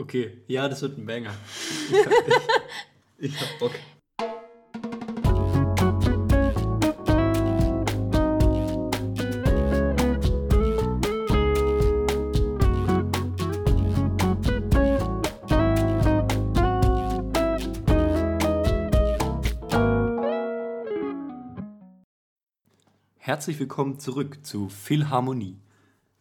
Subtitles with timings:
[0.00, 1.34] Okay, ja, das wird ein Banger.
[1.90, 2.12] Ich hab,
[3.18, 3.72] ich, ich hab Bock.
[23.18, 25.60] Herzlich willkommen zurück zu Philharmonie,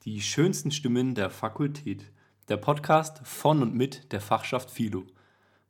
[0.04, 2.11] die schönsten Stimmen der Fakultät,
[2.50, 5.04] der Podcast von und mit der Fachschaft Philo.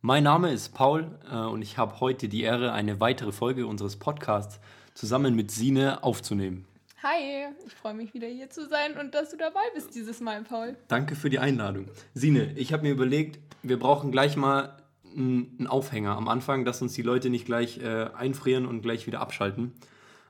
[0.01, 3.97] Mein Name ist Paul äh, und ich habe heute die Ehre, eine weitere Folge unseres
[3.97, 4.61] Podcasts
[4.93, 6.65] zusammen mit Sine aufzunehmen.
[7.03, 10.43] Hi, ich freue mich wieder hier zu sein und dass du dabei bist dieses Mal,
[10.43, 10.77] Paul.
[10.87, 11.87] Danke für die Einladung.
[12.13, 14.77] Sine, ich habe mir überlegt, wir brauchen gleich mal
[15.15, 19.19] einen Aufhänger am Anfang, dass uns die Leute nicht gleich äh, einfrieren und gleich wieder
[19.19, 19.73] abschalten.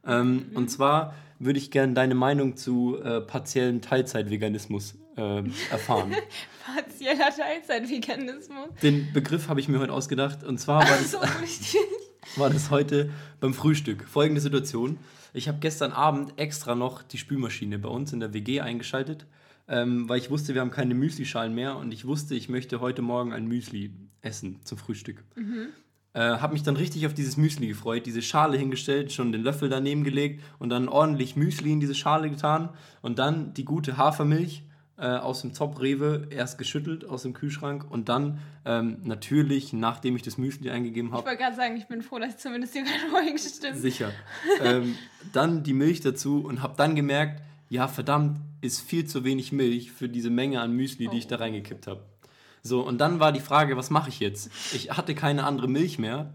[0.05, 0.55] Ähm, mhm.
[0.55, 6.15] Und zwar würde ich gerne deine Meinung zu äh, partiellem Teilzeitveganismus äh, erfahren.
[6.65, 8.69] Partieller Teilzeitveganismus?
[8.81, 10.43] Den Begriff habe ich mir heute ausgedacht.
[10.43, 11.19] Und zwar war das, so,
[12.37, 14.07] war das heute beim Frühstück.
[14.07, 14.97] Folgende Situation.
[15.33, 19.25] Ich habe gestern Abend extra noch die Spülmaschine bei uns in der WG eingeschaltet,
[19.67, 23.01] ähm, weil ich wusste, wir haben keine Müslischalen mehr und ich wusste, ich möchte heute
[23.01, 23.91] Morgen ein Müsli
[24.21, 25.23] essen zum Frühstück.
[25.35, 25.67] Mhm.
[26.13, 29.69] Äh, habe mich dann richtig auf dieses Müsli gefreut, diese Schale hingestellt, schon den Löffel
[29.69, 32.69] daneben gelegt und dann ordentlich Müsli in diese Schale getan
[33.03, 34.63] und dann die gute Hafermilch
[34.99, 40.15] äh, aus dem Zopf Rewe erst geschüttelt aus dem Kühlschrank und dann ähm, natürlich, nachdem
[40.15, 41.21] ich das Müsli eingegeben habe.
[41.21, 43.77] Ich wollte gerade sagen, ich bin froh, dass zumindest die Reihenfolge stimmt.
[43.77, 44.11] Sicher.
[44.63, 44.95] ähm,
[45.31, 49.91] dann die Milch dazu und habe dann gemerkt, ja verdammt, ist viel zu wenig Milch
[49.91, 51.11] für diese Menge an Müsli, oh.
[51.11, 52.01] die ich da reingekippt habe.
[52.61, 54.51] So, und dann war die Frage, was mache ich jetzt?
[54.73, 56.33] Ich hatte keine andere Milch mehr,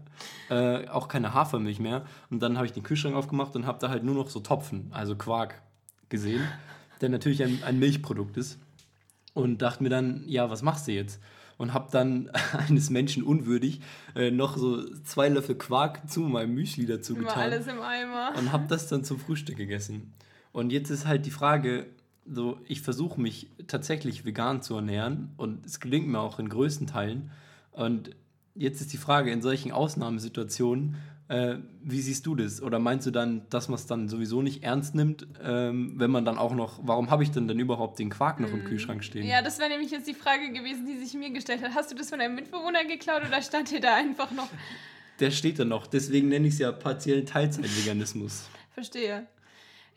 [0.49, 2.05] äh, auch keine Hafermilch mehr.
[2.31, 4.87] Und dann habe ich den Kühlschrank aufgemacht und habe da halt nur noch so Topfen,
[4.91, 5.61] also Quark,
[6.09, 6.47] gesehen,
[7.01, 8.59] der natürlich ein, ein Milchprodukt ist.
[9.33, 11.19] Und dachte mir dann, ja, was machst du jetzt?
[11.57, 12.29] Und habe dann
[12.67, 13.81] eines Menschen unwürdig
[14.15, 17.33] äh, noch so zwei Löffel Quark zu meinem Müsli dazu getan.
[17.33, 18.33] Immer alles im Eimer.
[18.37, 20.13] Und habe das dann zum Frühstück gegessen.
[20.51, 21.87] Und jetzt ist halt die Frage,
[22.25, 26.87] so, ich versuche mich tatsächlich vegan zu ernähren und es gelingt mir auch in größten
[26.87, 27.31] Teilen.
[27.71, 28.11] Und
[28.55, 30.95] jetzt ist die Frage, in solchen Ausnahmesituationen,
[31.27, 32.61] äh, wie siehst du das?
[32.61, 36.23] Oder meinst du dann, dass man es dann sowieso nicht ernst nimmt, ähm, wenn man
[36.25, 38.65] dann auch noch, warum habe ich denn dann überhaupt den Quark noch im hm.
[38.65, 39.25] Kühlschrank stehen?
[39.25, 41.73] Ja, das wäre nämlich jetzt die Frage gewesen, die sich mir gestellt hat.
[41.73, 44.49] Hast du das von deinem Mitbewohner geklaut oder stand dir da einfach noch?
[45.19, 48.49] Der steht da noch, deswegen nenne ich es ja partiellen Teilzeitveganismus.
[48.73, 49.27] Verstehe.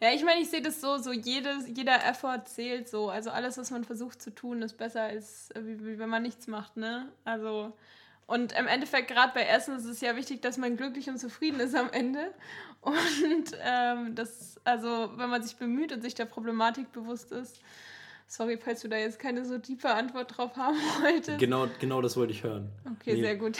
[0.00, 3.10] Ja, ich meine, ich sehe das so, so jedes, jeder Effort zählt so.
[3.10, 6.22] Also alles, was man versucht zu tun, ist besser, als äh, wie, wie wenn man
[6.22, 7.08] nichts macht, ne?
[7.24, 7.72] Also,
[8.28, 11.60] und im Endeffekt, gerade bei Essen, ist es ja wichtig, dass man glücklich und zufrieden
[11.60, 12.32] ist am Ende.
[12.82, 12.94] Und
[13.64, 17.60] ähm, das, also, wenn man sich bemüht und sich der Problematik bewusst ist,
[18.30, 21.38] Sorry, falls du da jetzt keine so tiefe Antwort drauf haben wolltest.
[21.38, 22.68] Genau, genau das wollte ich hören.
[22.84, 23.22] Okay, nee.
[23.22, 23.56] sehr gut.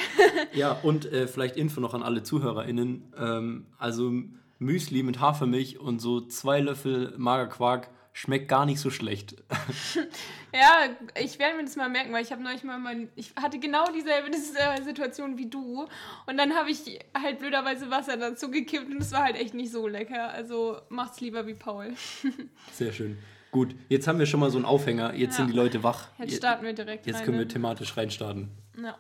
[0.53, 3.15] ja, und äh, vielleicht Info noch an alle ZuhörerInnen.
[3.19, 4.13] Ähm, also
[4.59, 9.37] Müsli mit Hafermilch und so zwei Löffel Magerquark schmeckt gar nicht so schlecht.
[10.53, 10.89] ja,
[11.23, 13.85] ich werde mir das mal merken, weil ich habe neulich mal mein, ich hatte genau
[13.93, 14.37] dieselbe
[14.83, 15.87] Situation wie du
[16.27, 19.71] und dann habe ich halt blöderweise Wasser dazu gekippt und es war halt echt nicht
[19.71, 20.31] so lecker.
[20.31, 21.95] Also macht's lieber wie Paul.
[22.73, 23.19] Sehr schön.
[23.53, 25.15] Gut, jetzt haben wir schon mal so einen Aufhänger.
[25.15, 25.45] Jetzt ja.
[25.45, 26.09] sind die Leute wach.
[26.19, 27.07] Jetzt starten wir direkt.
[27.07, 27.53] Jetzt rein, können wir ne?
[27.53, 28.49] thematisch reinstarten.
[28.83, 28.99] Ja.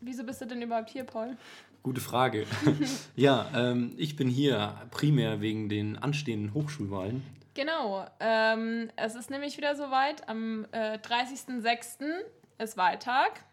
[0.00, 1.36] Wieso bist du denn überhaupt hier, Paul?
[1.82, 2.46] Gute Frage.
[3.16, 7.22] ja, ähm, ich bin hier primär wegen den anstehenden Hochschulwahlen.
[7.54, 8.04] Genau.
[8.18, 10.28] Ähm, es ist nämlich wieder soweit.
[10.28, 12.04] Am äh, 30.06.
[12.58, 13.44] ist Wahltag.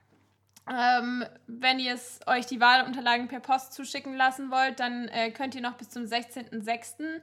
[0.71, 5.55] Ähm, wenn ihr es euch die Wahlunterlagen per Post zuschicken lassen wollt, dann äh, könnt
[5.55, 7.21] ihr noch bis zum 16.06.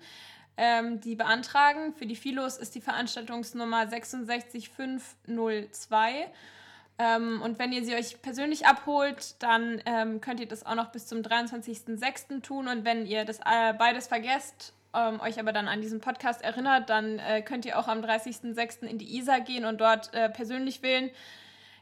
[0.59, 1.95] Ähm, die beantragen.
[1.95, 6.31] Für die Philos ist die Veranstaltungsnummer 66502.
[6.99, 10.93] Ähm, und wenn ihr sie euch persönlich abholt, dann ähm, könnt ihr das auch noch
[10.93, 12.41] bis zum 23.06.
[12.43, 12.69] tun.
[12.69, 16.89] Und wenn ihr das äh, beides vergesst, ähm, euch aber dann an diesen Podcast erinnert,
[16.91, 18.83] dann äh, könnt ihr auch am 30.06.
[18.87, 21.11] in die ISA gehen und dort äh, persönlich wählen.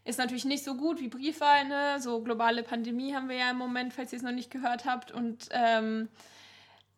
[0.04, 1.98] Ist natürlich nicht so gut wie Briefwahl, ne?
[1.98, 5.12] So globale Pandemie haben wir ja im Moment, falls ihr es noch nicht gehört habt.
[5.12, 6.08] Und ähm,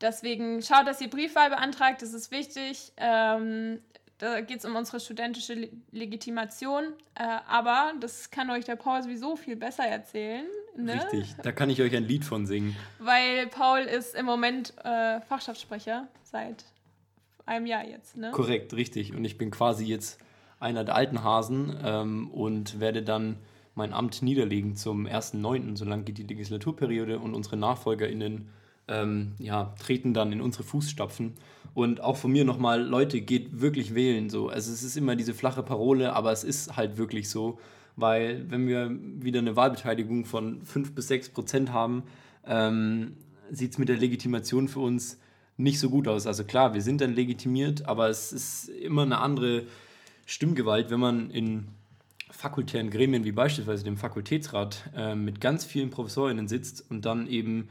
[0.00, 2.92] deswegen schaut, dass ihr Briefwahl beantragt, das ist wichtig.
[2.96, 3.80] Ähm,
[4.18, 6.94] da geht es um unsere studentische Legitimation.
[7.14, 10.46] Äh, aber das kann euch der Paul sowieso viel besser erzählen.
[10.76, 10.94] Ne?
[10.94, 12.76] Richtig, da kann ich euch ein Lied von singen.
[12.98, 16.64] Weil Paul ist im Moment äh, Fachschaftssprecher seit
[17.46, 18.16] einem Jahr jetzt.
[18.16, 18.30] Ne?
[18.32, 19.14] Korrekt, richtig.
[19.14, 20.18] Und ich bin quasi jetzt
[20.60, 23.36] einer der alten Hasen ähm, und werde dann
[23.74, 28.48] mein Amt niederlegen zum 1.9., solange geht die Legislaturperiode und unsere NachfolgerInnen
[28.88, 31.34] ähm, ja, treten dann in unsere Fußstapfen.
[31.74, 34.30] Und auch von mir nochmal, Leute, geht wirklich wählen.
[34.30, 34.48] So.
[34.48, 37.58] Also es ist immer diese flache Parole, aber es ist halt wirklich so.
[37.96, 42.04] Weil wenn wir wieder eine Wahlbeteiligung von 5 bis 6 Prozent haben,
[42.46, 43.14] ähm,
[43.50, 45.18] sieht es mit der Legitimation für uns
[45.56, 46.26] nicht so gut aus.
[46.26, 49.64] Also klar, wir sind dann legitimiert, aber es ist immer eine andere
[50.26, 51.68] Stimmgewalt, wenn man in
[52.30, 57.68] fakultären Gremien wie beispielsweise dem Fakultätsrat äh, mit ganz vielen Professorinnen sitzt und dann eben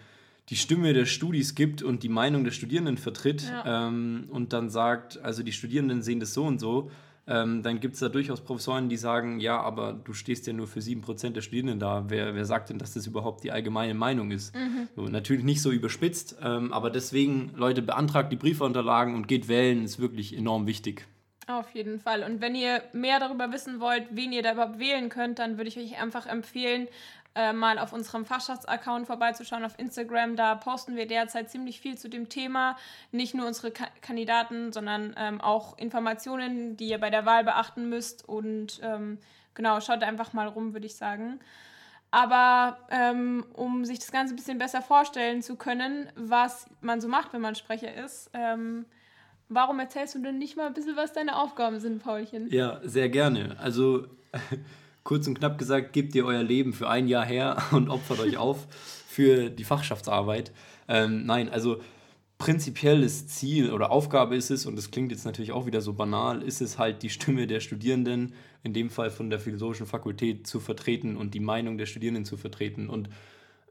[0.50, 3.88] die Stimme der Studis gibt und die Meinung der Studierenden vertritt ja.
[3.88, 6.92] ähm, und dann sagt, also die Studierenden sehen das so und so,
[7.28, 10.68] ähm, dann gibt es da durchaus Professoren, die sagen, ja, aber du stehst ja nur
[10.68, 12.06] für 7% der Studierenden da.
[12.08, 14.56] Wer, wer sagt denn, dass das überhaupt die allgemeine Meinung ist?
[14.56, 14.88] Mhm.
[14.96, 19.84] So, natürlich nicht so überspitzt, ähm, aber deswegen, Leute, beantragt die Briefunterlagen und geht wählen,
[19.84, 21.08] ist wirklich enorm wichtig.
[21.48, 22.24] Auf jeden Fall.
[22.24, 25.68] Und wenn ihr mehr darüber wissen wollt, wen ihr da überhaupt wählen könnt, dann würde
[25.68, 26.88] ich euch einfach empfehlen,
[27.36, 30.36] äh, mal auf unserem Fachschaftsaccount vorbeizuschauen auf Instagram.
[30.36, 32.78] Da posten wir derzeit ziemlich viel zu dem Thema.
[33.12, 37.90] Nicht nur unsere Ka Kandidaten, sondern ähm, auch Informationen, die ihr bei der Wahl beachten
[37.90, 38.28] müsst.
[38.28, 39.20] Und ähm,
[39.54, 41.40] genau, schaut einfach mal rum, würde ich sagen.
[42.12, 47.08] Aber ähm, um sich das Ganze ein bisschen besser vorstellen zu können, was man so
[47.08, 48.86] macht, wenn man Sprecher ist, ähm,
[49.48, 52.50] Warum erzählst du denn nicht mal ein bisschen, was deine Aufgaben sind, Paulchen?
[52.50, 53.56] Ja, sehr gerne.
[53.60, 54.08] Also
[55.06, 58.36] kurz und knapp gesagt, gebt ihr euer Leben für ein Jahr her und opfert euch
[58.36, 58.68] auf
[59.08, 60.52] für die Fachschaftsarbeit.
[60.90, 61.80] Ähm, nein, also
[62.38, 66.42] prinzipielles Ziel oder Aufgabe ist es, und das klingt jetzt natürlich auch wieder so banal,
[66.42, 70.60] ist es halt die Stimme der Studierenden, in dem Fall von der Philosophischen Fakultät, zu
[70.60, 72.90] vertreten und die Meinung der Studierenden zu vertreten.
[72.90, 73.08] Und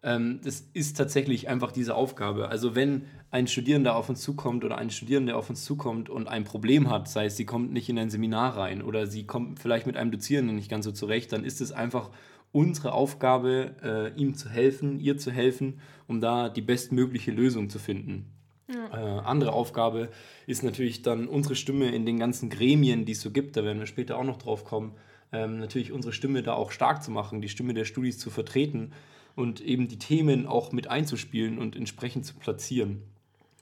[0.05, 2.51] das ist tatsächlich einfach diese Aufgabe.
[2.51, 6.45] Also wenn ein Studierender auf uns zukommt oder eine Studierende auf uns zukommt und ein
[6.45, 9.87] Problem hat, sei es, sie kommt nicht in ein Seminar rein oder sie kommt vielleicht
[9.87, 12.11] mit einem Dozierenden nicht ganz so zurecht, dann ist es einfach
[12.53, 17.79] unsere Aufgabe, äh, ihm zu helfen, ihr zu helfen, um da die bestmögliche Lösung zu
[17.79, 18.27] finden.
[18.73, 19.19] Ja.
[19.19, 20.11] Äh, andere Aufgabe
[20.47, 23.81] ist natürlich dann unsere Stimme in den ganzen Gremien, die es so gibt, da werden
[23.81, 24.93] wir später auch noch drauf kommen,
[25.35, 28.93] ähm, natürlich unsere Stimme da auch stark zu machen, die Stimme der Studis zu vertreten
[29.35, 33.03] und eben die Themen auch mit einzuspielen und entsprechend zu platzieren.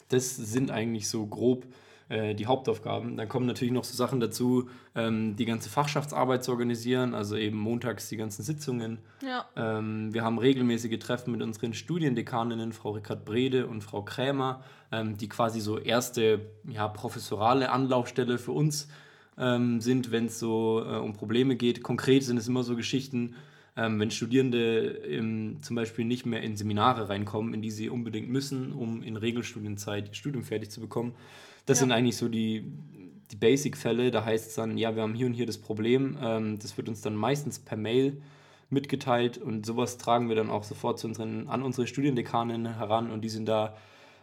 [0.08, 1.66] Das sind eigentlich so grob
[2.10, 3.16] äh, die Hauptaufgaben.
[3.16, 7.56] Dann kommen natürlich noch so Sachen dazu, ähm, die ganze Fachschaftsarbeit zu organisieren, also eben
[7.56, 8.98] montags die ganzen Sitzungen.
[9.26, 9.46] Ja.
[9.56, 15.16] Ähm, wir haben regelmäßige Treffen mit unseren Studiendekaninnen, Frau Rickard Brede und Frau Krämer, ähm,
[15.16, 18.88] die quasi so erste ja, professorale Anlaufstelle für uns
[19.38, 21.82] ähm, sind, wenn es so äh, um Probleme geht.
[21.82, 23.34] Konkret sind es immer so Geschichten,
[23.76, 28.28] ähm, wenn Studierende im, zum Beispiel nicht mehr in Seminare reinkommen, in die sie unbedingt
[28.28, 31.14] müssen, um in Regelstudienzeit ihr Studium fertig zu bekommen.
[31.66, 31.84] Das ja.
[31.84, 32.72] sind eigentlich so die,
[33.30, 34.10] die Basic-Fälle.
[34.10, 36.18] Da heißt es dann, ja, wir haben hier und hier das Problem.
[36.22, 38.20] Ähm, das wird uns dann meistens per Mail
[38.68, 43.28] mitgeteilt und sowas tragen wir dann auch sofort unseren, an unsere Studiendekaninnen heran und die
[43.28, 43.76] sind da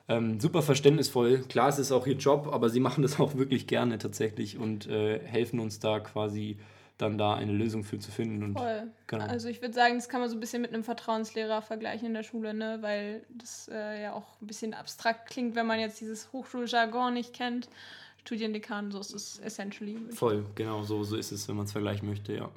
[0.10, 1.44] ähm, super verständnisvoll.
[1.48, 4.88] Klar, es ist auch ihr Job, aber sie machen das auch wirklich gerne tatsächlich und
[4.88, 6.58] äh, helfen uns da quasi
[6.98, 8.44] dann da eine Lösung für zu finden.
[8.44, 8.92] Und, Voll.
[9.08, 9.26] Genau.
[9.26, 12.14] Also ich würde sagen, das kann man so ein bisschen mit einem Vertrauenslehrer vergleichen in
[12.14, 12.80] der Schule, ne?
[12.82, 17.34] weil das äh, ja auch ein bisschen abstrakt klingt, wenn man jetzt dieses Hochschuljargon nicht
[17.34, 17.70] kennt.
[18.18, 19.98] Studiendekan, so ist es essentially.
[20.12, 22.50] Voll, genau, so, so ist es, wenn man es vergleichen möchte, ja.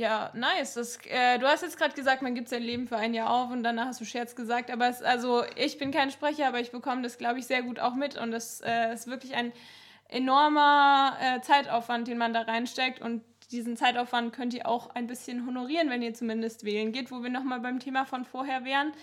[0.00, 0.72] Ja, nice.
[0.72, 3.50] Das, äh, du hast jetzt gerade gesagt, man gibt sein Leben für ein Jahr auf
[3.50, 4.70] und danach hast du Scherz gesagt.
[4.70, 7.78] Aber es, also ich bin kein Sprecher, aber ich bekomme das, glaube ich, sehr gut
[7.78, 8.16] auch mit.
[8.16, 9.52] Und das äh, ist wirklich ein
[10.08, 13.02] enormer äh, Zeitaufwand, den man da reinsteckt.
[13.02, 17.22] Und diesen Zeitaufwand könnt ihr auch ein bisschen honorieren, wenn ihr zumindest wählen geht, wo
[17.22, 18.94] wir nochmal beim Thema von vorher wären.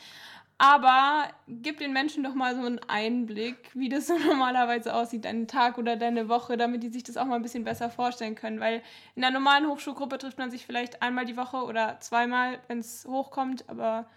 [0.59, 5.47] Aber gib den Menschen doch mal so einen Einblick, wie das so normalerweise aussieht, deinen
[5.47, 8.59] Tag oder deine Woche, damit die sich das auch mal ein bisschen besser vorstellen können.
[8.59, 8.81] Weil
[9.15, 13.05] in der normalen Hochschulgruppe trifft man sich vielleicht einmal die Woche oder zweimal, wenn es
[13.07, 14.07] hochkommt, aber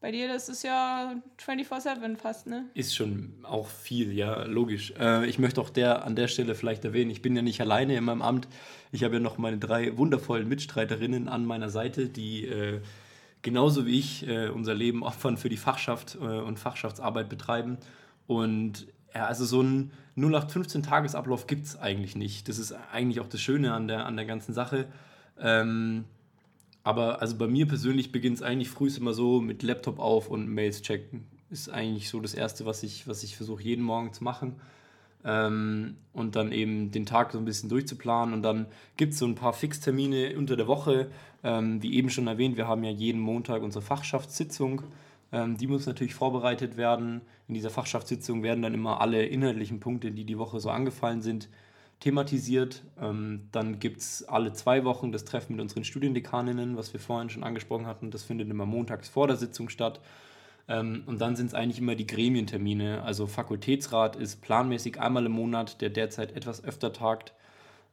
[0.00, 2.66] bei dir, das ist ja 24-7 fast, ne?
[2.74, 4.92] Ist schon auch viel, ja, logisch.
[5.00, 7.96] Äh, ich möchte auch der, an der Stelle vielleicht erwähnen, ich bin ja nicht alleine
[7.96, 8.46] in meinem Amt.
[8.92, 12.82] Ich habe ja noch meine drei wundervollen Mitstreiterinnen an meiner Seite, die äh,
[13.46, 17.78] genauso wie ich äh, unser Leben opfern für die Fachschaft äh, und Fachschaftsarbeit betreiben.
[18.26, 22.48] Und ja, also so ein 0815-Tagesablauf gibt es eigentlich nicht.
[22.48, 24.88] Das ist eigentlich auch das Schöne an der, an der ganzen Sache.
[25.38, 26.06] Ähm,
[26.82, 30.48] aber also bei mir persönlich beginnt es eigentlich früh immer so mit Laptop auf und
[30.48, 31.24] Mails checken.
[31.48, 34.56] Ist eigentlich so das Erste, was ich, was ich versuche jeden Morgen zu machen.
[35.26, 38.32] Ähm, und dann eben den Tag so ein bisschen durchzuplanen.
[38.32, 38.66] Und dann
[38.96, 41.10] gibt es so ein paar Fixtermine unter der Woche.
[41.42, 44.82] Ähm, wie eben schon erwähnt, wir haben ja jeden Montag unsere Fachschaftssitzung.
[45.32, 47.22] Ähm, die muss natürlich vorbereitet werden.
[47.48, 51.48] In dieser Fachschaftssitzung werden dann immer alle inhaltlichen Punkte, die die Woche so angefallen sind,
[51.98, 52.84] thematisiert.
[53.00, 57.30] Ähm, dann gibt es alle zwei Wochen das Treffen mit unseren Studiendekaninnen, was wir vorhin
[57.30, 58.12] schon angesprochen hatten.
[58.12, 60.00] Das findet immer montags vor der Sitzung statt.
[60.68, 63.02] Ähm, und dann sind es eigentlich immer die Gremientermine.
[63.02, 67.32] Also Fakultätsrat ist planmäßig einmal im Monat, der derzeit etwas öfter tagt.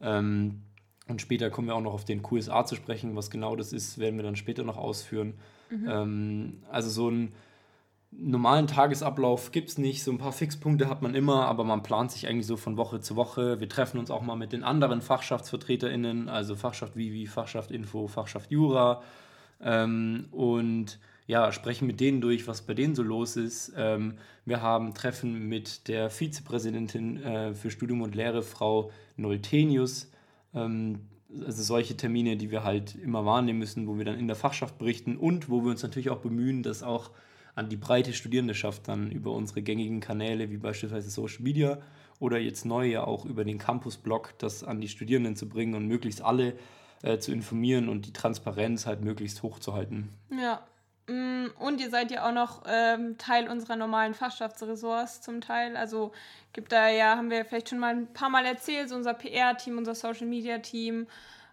[0.01, 0.61] Ähm,
[1.07, 3.15] Und später kommen wir auch noch auf den QSA zu sprechen.
[3.15, 5.33] Was genau das ist, werden wir dann später noch ausführen.
[5.69, 5.87] Mhm.
[5.89, 7.33] Ähm, also so einen
[8.11, 10.03] normalen Tagesablauf gibt es nicht.
[10.03, 13.01] So ein paar Fixpunkte hat man immer, aber man plant sich eigentlich so von Woche
[13.01, 13.59] zu Woche.
[13.59, 18.49] Wir treffen uns auch mal mit den anderen FachschaftsvertreterInnen, also Fachschaft Vivi, Fachschaft Info, Fachschaft
[18.51, 19.01] Jura.
[19.61, 23.73] Ähm, und ja, sprechen mit denen durch, was bei denen so los ist.
[23.77, 24.15] Ähm,
[24.45, 30.11] wir haben Treffen mit der Vizepräsidentin äh, für Studium und Lehre, Frau Noltenius.
[30.53, 31.07] Ähm,
[31.45, 34.77] also solche Termine, die wir halt immer wahrnehmen müssen, wo wir dann in der Fachschaft
[34.77, 37.11] berichten und wo wir uns natürlich auch bemühen, dass auch
[37.55, 41.79] an die breite Studierendeschaft dann über unsere gängigen Kanäle wie beispielsweise Social Media
[42.19, 45.87] oder jetzt neu ja auch über den Campus-Blog das an die Studierenden zu bringen und
[45.87, 46.55] möglichst alle
[47.01, 50.09] äh, zu informieren und die Transparenz halt möglichst hoch zu halten.
[50.31, 50.65] Ja,
[51.07, 55.75] und ihr seid ja auch noch ähm, Teil unserer normalen Fachschaftsressorts zum Teil.
[55.75, 56.13] Also
[56.53, 59.77] gibt da ja, haben wir vielleicht schon mal ein paar Mal erzählt, so unser PR-Team,
[59.77, 61.07] unser Social-Media-Team,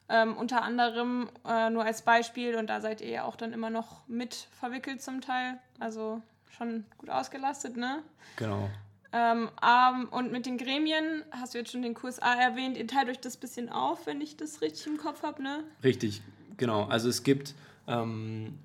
[0.09, 2.55] ähm, unter anderem äh, nur als Beispiel.
[2.55, 5.59] Und da seid ihr ja auch dann immer noch mit verwickelt zum Teil.
[5.81, 6.23] Also
[6.57, 8.03] schon gut ausgelastet, ne?
[8.37, 8.71] Genau.
[9.13, 12.87] Ähm, um, und mit den Gremien, hast du jetzt schon den Kurs A erwähnt, ihr
[12.87, 15.65] teilt euch das ein bisschen auf, wenn ich das richtig im Kopf habe, ne?
[15.83, 16.23] Richtig,
[16.57, 16.85] genau.
[16.85, 17.55] Also es gibt
[17.89, 18.57] ähm,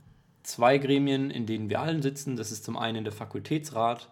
[0.46, 2.36] zwei Gremien, in denen wir allen sitzen.
[2.36, 4.10] Das ist zum einen der Fakultätsrat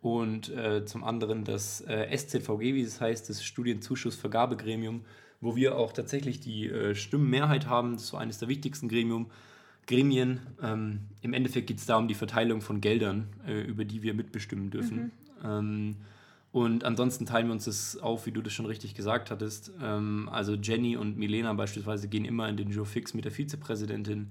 [0.00, 5.04] und äh, zum anderen das äh, SZVG, wie es heißt, das Studienzuschussvergabegremium,
[5.40, 7.94] wo wir auch tatsächlich die äh, Stimmenmehrheit haben.
[7.94, 9.30] Das ist so eines der wichtigsten Gremium,
[9.86, 10.40] Gremien.
[10.62, 14.14] Ähm, Im Endeffekt geht es da um die Verteilung von Geldern, äh, über die wir
[14.14, 14.96] mitbestimmen dürfen.
[14.96, 15.10] Mhm.
[15.44, 15.96] Ähm,
[16.52, 19.72] und ansonsten teilen wir uns das auf, wie du das schon richtig gesagt hattest.
[19.82, 24.30] Ähm, also Jenny und Milena beispielsweise gehen immer in den Joe Fix mit der Vizepräsidentin.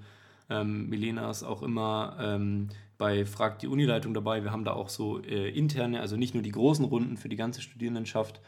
[0.50, 4.44] Ähm, Milena ist auch immer ähm, bei Frag die Unileitung dabei.
[4.44, 7.36] Wir haben da auch so äh, interne, also nicht nur die großen Runden für die
[7.36, 8.42] ganze Studierendenschaft.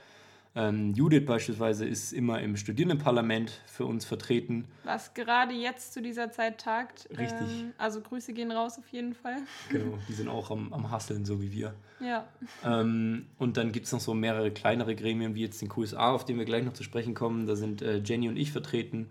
[0.57, 4.65] Ähm, Judith beispielsweise ist immer im Studierendenparlament für uns vertreten.
[4.85, 7.09] Was gerade jetzt zu dieser Zeit tagt.
[7.09, 7.41] Richtig.
[7.41, 9.39] Ähm, also Grüße gehen raus auf jeden Fall.
[9.69, 11.73] Genau, die sind auch am, am Hasseln, so wie wir.
[11.99, 12.25] Ja.
[12.63, 16.23] Ähm, und dann gibt es noch so mehrere kleinere Gremien, wie jetzt den QSA, auf
[16.23, 17.47] den wir gleich noch zu sprechen kommen.
[17.47, 19.09] Da sind äh, Jenny und ich vertreten.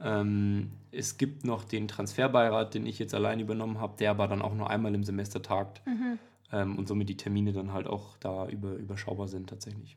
[0.00, 4.42] Ähm, es gibt noch den Transferbeirat, den ich jetzt allein übernommen habe, der aber dann
[4.42, 6.18] auch nur einmal im Semester tagt mhm.
[6.52, 9.96] ähm, und somit die Termine dann halt auch da über, überschaubar sind tatsächlich.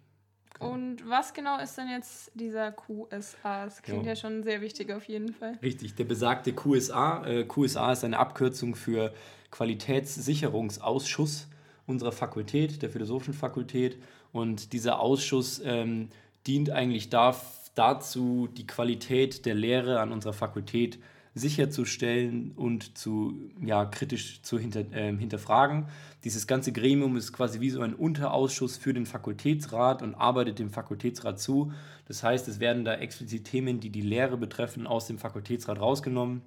[0.60, 0.72] Genau.
[0.72, 3.66] Und was genau ist denn jetzt dieser QSA?
[3.66, 4.10] Das klingt ja.
[4.10, 5.58] ja schon sehr wichtig auf jeden Fall.
[5.62, 7.26] Richtig, der besagte QSA.
[7.26, 9.14] Äh, QSA ist eine Abkürzung für
[9.52, 11.48] Qualitätssicherungsausschuss
[11.86, 13.98] unserer Fakultät, der Philosophischen Fakultät.
[14.32, 16.10] Und dieser Ausschuss ähm,
[16.46, 21.00] dient eigentlich dafür, dazu, die Qualität der Lehre an unserer Fakultät
[21.38, 25.86] sicherzustellen und zu, ja, kritisch zu hinter, äh, hinterfragen.
[26.24, 30.72] Dieses ganze Gremium ist quasi wie so ein Unterausschuss für den Fakultätsrat und arbeitet dem
[30.72, 31.72] Fakultätsrat zu.
[32.08, 36.42] Das heißt, es werden da explizit Themen, die die Lehre betreffen, aus dem Fakultätsrat rausgenommen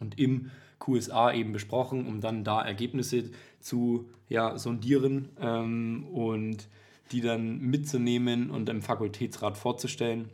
[0.00, 0.50] und im
[0.80, 6.68] QSA eben besprochen, um dann da Ergebnisse zu ja, sondieren ähm, und
[7.12, 10.30] die dann mitzunehmen und im Fakultätsrat vorzustellen.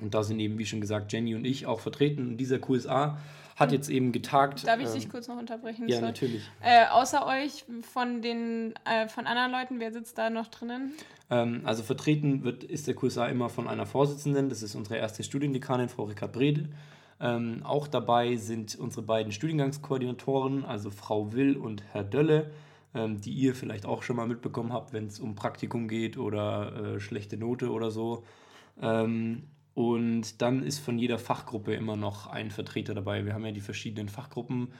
[0.00, 2.28] Und da sind eben, wie schon gesagt, Jenny und ich auch vertreten.
[2.28, 3.18] Und dieser QSA
[3.60, 4.66] hat jetzt eben getagt.
[4.66, 5.86] Darf ich ähm, dich kurz noch unterbrechen?
[5.86, 6.42] Ja, natürlich.
[6.62, 10.92] Äh, außer euch, von den äh, von anderen Leuten, wer sitzt da noch drinnen?
[11.28, 14.48] Ähm, also vertreten wird, ist der QSA immer von einer Vorsitzenden.
[14.48, 16.70] Das ist unsere erste Studiendekanin, Frau Rika Brede.
[17.20, 22.50] Ähm, auch dabei sind unsere beiden Studiengangskoordinatoren, also Frau Will und Herr Dölle,
[22.94, 26.94] ähm, die ihr vielleicht auch schon mal mitbekommen habt, wenn es um Praktikum geht oder
[26.94, 28.24] äh, schlechte Note oder so.
[29.80, 33.24] Und dann ist von jeder Fachgruppe immer noch ein Vertreter dabei.
[33.24, 34.74] Wir haben ja die verschiedenen Fachgruppen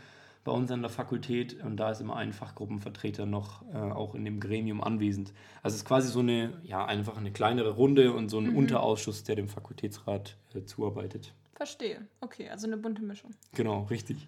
[0.45, 4.27] bei uns an der Fakultät und da ist immer ein Fachgruppenvertreter noch äh, auch in
[4.27, 5.33] dem Gremium anwesend.
[5.63, 8.59] Also es ist quasi so eine, ja, einfach eine kleinere Runde und so ein mhm.
[8.59, 11.33] Unterausschuss, der dem Fakultätsrat äh, zuarbeitet.
[11.55, 12.07] Verstehe.
[12.21, 13.31] Okay, also eine bunte Mischung.
[13.55, 14.27] Genau, richtig.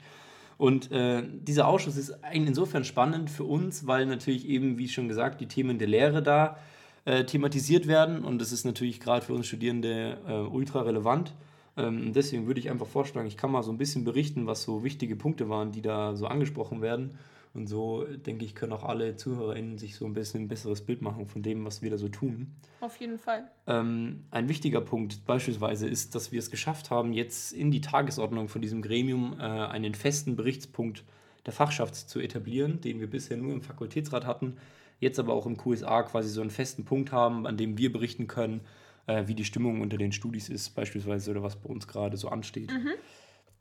[0.56, 5.42] Und äh, dieser Ausschuss ist insofern spannend für uns, weil natürlich eben, wie schon gesagt,
[5.42, 6.58] die Themen der Lehre da äh,
[7.04, 11.34] thematisiert werden und das ist natürlich gerade für uns Studierende äh, ultra relevant.
[11.76, 14.84] Ähm, deswegen würde ich einfach vorschlagen, ich kann mal so ein bisschen berichten, was so
[14.84, 17.18] wichtige Punkte waren, die da so angesprochen werden.
[17.54, 21.02] Und so, denke ich, können auch alle ZuhörerInnen sich so ein bisschen ein besseres Bild
[21.02, 22.54] machen von dem, was wir da so tun.
[22.80, 23.50] Auf jeden Fall.
[23.66, 28.48] Ähm, ein wichtiger Punkt beispielsweise ist, dass wir es geschafft haben, jetzt in die Tagesordnung
[28.48, 31.04] von diesem Gremium äh, einen festen Berichtspunkt
[31.44, 34.56] der Fachschaft zu etablieren, den wir bisher nur im Fakultätsrat hatten,
[35.02, 38.28] jetzt aber auch im QSA quasi so einen festen Punkt haben, an dem wir berichten
[38.28, 38.60] können,
[39.06, 42.28] äh, wie die Stimmung unter den Studis ist, beispielsweise, oder was bei uns gerade so
[42.28, 42.70] ansteht.
[42.70, 42.92] Mhm.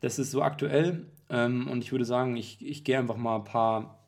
[0.00, 3.44] Das ist so aktuell ähm, und ich würde sagen, ich, ich gehe einfach mal ein
[3.44, 3.98] paar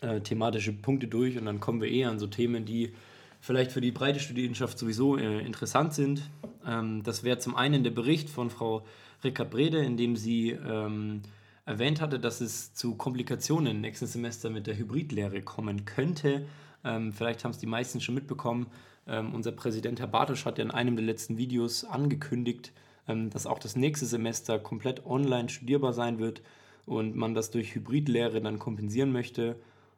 [0.00, 2.92] äh, thematische Punkte durch und dann kommen wir eher an so Themen, die
[3.40, 6.22] vielleicht für die breite Studierendenschaft sowieso äh, interessant sind.
[6.64, 8.84] Ähm, das wäre zum einen der Bericht von Frau
[9.24, 11.22] Rickard Brede, in dem sie ähm,
[11.64, 16.46] erwähnt hatte, dass es zu Komplikationen im nächsten Semester mit der Hybridlehre kommen könnte.
[16.86, 18.68] Ähm, vielleicht haben es die meisten schon mitbekommen.
[19.06, 22.72] Ähm, unser Präsident Herr Bartosch hat ja in einem der letzten Videos angekündigt,
[23.08, 26.42] ähm, dass auch das nächste Semester komplett online studierbar sein wird
[26.86, 29.56] und man das durch Hybridlehre dann kompensieren möchte.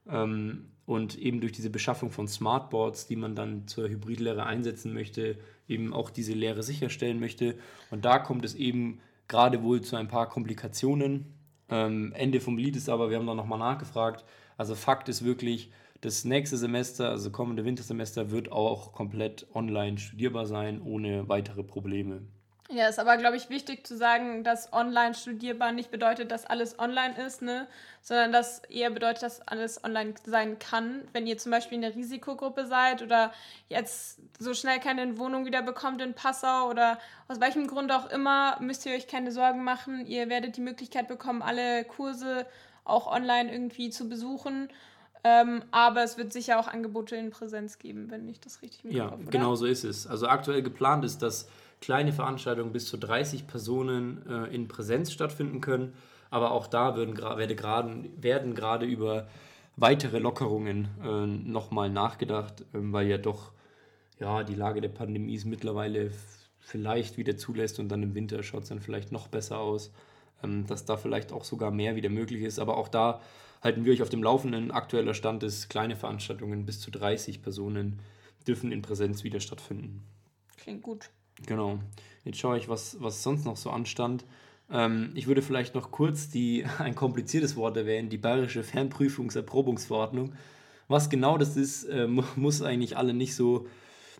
[0.08, 5.36] Ähm, und eben durch diese Beschaffung von Smartboards, die man dann zur Hybridlehre einsetzen möchte,
[5.68, 7.56] eben auch diese Lehre sicherstellen möchte.
[7.90, 11.26] Und da kommt es eben gerade wohl zu ein paar Komplikationen.
[11.68, 14.24] Ähm, Ende vom Lied ist aber, wir haben da nochmal nachgefragt.
[14.56, 20.46] Also Fakt ist wirklich, das nächste Semester, also kommende Wintersemester, wird auch komplett online studierbar
[20.46, 22.22] sein, ohne weitere Probleme.
[22.70, 26.78] Ja, ist aber, glaube ich, wichtig zu sagen, dass online studierbar nicht bedeutet, dass alles
[26.78, 27.66] online ist, ne?
[28.02, 31.08] sondern dass eher bedeutet, dass alles online sein kann.
[31.14, 33.32] Wenn ihr zum Beispiel in der Risikogruppe seid oder
[33.70, 38.60] jetzt so schnell keine Wohnung wieder bekommt in Passau oder aus welchem Grund auch immer,
[38.60, 40.06] müsst ihr euch keine Sorgen machen.
[40.06, 42.44] Ihr werdet die Möglichkeit bekommen, alle Kurse
[42.84, 44.68] auch online irgendwie zu besuchen.
[45.24, 49.24] Ähm, aber es wird sicher auch Angebote in Präsenz geben, wenn ich das richtig mitbekomme.
[49.24, 50.06] Ja, genau so ist es.
[50.06, 51.48] Also aktuell geplant ist, dass
[51.80, 55.94] kleine Veranstaltungen bis zu 30 Personen äh, in Präsenz stattfinden können.
[56.30, 59.28] Aber auch da werden, werde grad, werden gerade über
[59.76, 63.52] weitere Lockerungen äh, nochmal nachgedacht, äh, weil ja doch
[64.20, 66.10] ja, die Lage der Pandemie es mittlerweile
[66.58, 69.92] vielleicht wieder zulässt und dann im Winter schaut es dann vielleicht noch besser aus,
[70.66, 72.58] dass da vielleicht auch sogar mehr wieder möglich ist.
[72.58, 73.20] Aber auch da
[73.62, 74.70] halten wir euch auf dem Laufenden.
[74.70, 78.00] Aktueller Stand ist, kleine Veranstaltungen bis zu 30 Personen
[78.46, 80.02] dürfen in Präsenz wieder stattfinden.
[80.56, 81.10] Klingt gut.
[81.46, 81.78] Genau.
[82.24, 84.24] Jetzt schaue ich, was, was sonst noch so anstand.
[84.70, 90.34] Ähm, ich würde vielleicht noch kurz die, ein kompliziertes Wort erwähnen, die Bayerische Fernprüfungserprobungsverordnung.
[90.88, 93.66] Was genau das ist, äh, muss eigentlich alle nicht so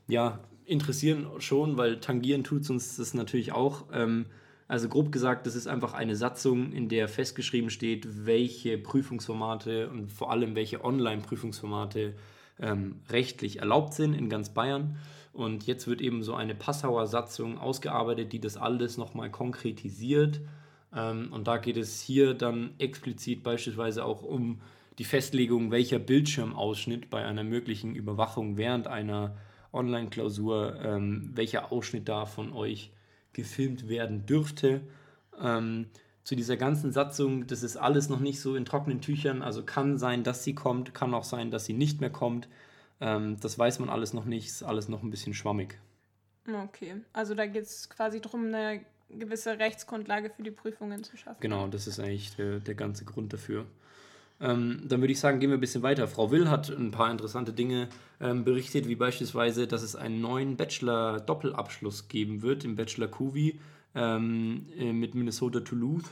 [0.06, 3.86] ja, interessieren schon, weil tangieren tut uns das natürlich auch.
[3.92, 4.26] Ähm,
[4.68, 10.12] also grob gesagt, das ist einfach eine Satzung, in der festgeschrieben steht, welche Prüfungsformate und
[10.12, 12.14] vor allem welche Online-Prüfungsformate
[12.60, 14.98] ähm, rechtlich erlaubt sind in ganz Bayern.
[15.32, 20.40] Und jetzt wird eben so eine Passauer Satzung ausgearbeitet, die das alles nochmal konkretisiert.
[20.94, 24.60] Ähm, und da geht es hier dann explizit beispielsweise auch um
[24.98, 29.36] die Festlegung, welcher Bildschirmausschnitt bei einer möglichen Überwachung während einer
[29.72, 32.90] Online-Klausur, ähm, welcher Ausschnitt da von euch
[33.32, 34.80] gefilmt werden dürfte.
[35.40, 35.86] Ähm,
[36.24, 39.40] zu dieser ganzen Satzung, das ist alles noch nicht so in trockenen Tüchern.
[39.40, 42.48] Also kann sein, dass sie kommt, kann auch sein, dass sie nicht mehr kommt.
[43.00, 45.78] Ähm, das weiß man alles noch nicht, ist alles noch ein bisschen schwammig.
[46.46, 51.40] Okay, also da geht es quasi darum, eine gewisse Rechtsgrundlage für die Prüfungen zu schaffen.
[51.40, 53.66] Genau, das ist eigentlich der, der ganze Grund dafür.
[54.40, 56.06] Ähm, dann würde ich sagen, gehen wir ein bisschen weiter.
[56.06, 57.88] Frau Will hat ein paar interessante Dinge
[58.20, 63.58] ähm, berichtet, wie beispielsweise, dass es einen neuen Bachelor-Doppelabschluss geben wird im Bachelor Kuvi
[63.94, 66.04] ähm, äh, mit Minnesota Toulouse.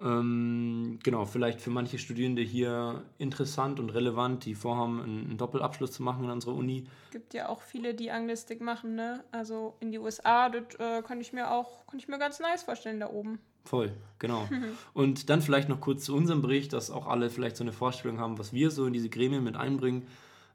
[0.00, 6.04] Ähm, genau, vielleicht für manche Studierende hier interessant und relevant, die vorhaben, einen, Doppelabschluss zu
[6.04, 6.86] machen in unserer Uni.
[7.06, 9.24] Es gibt ja auch viele, die Anglistik machen, ne?
[9.32, 12.62] Also in die USA, das äh, kann ich mir auch, kann ich mir ganz nice
[12.62, 13.40] vorstellen da oben.
[13.68, 14.48] Voll, genau.
[14.94, 18.18] und dann vielleicht noch kurz zu unserem Bericht, dass auch alle vielleicht so eine Vorstellung
[18.18, 20.06] haben, was wir so in diese Gremien mit einbringen.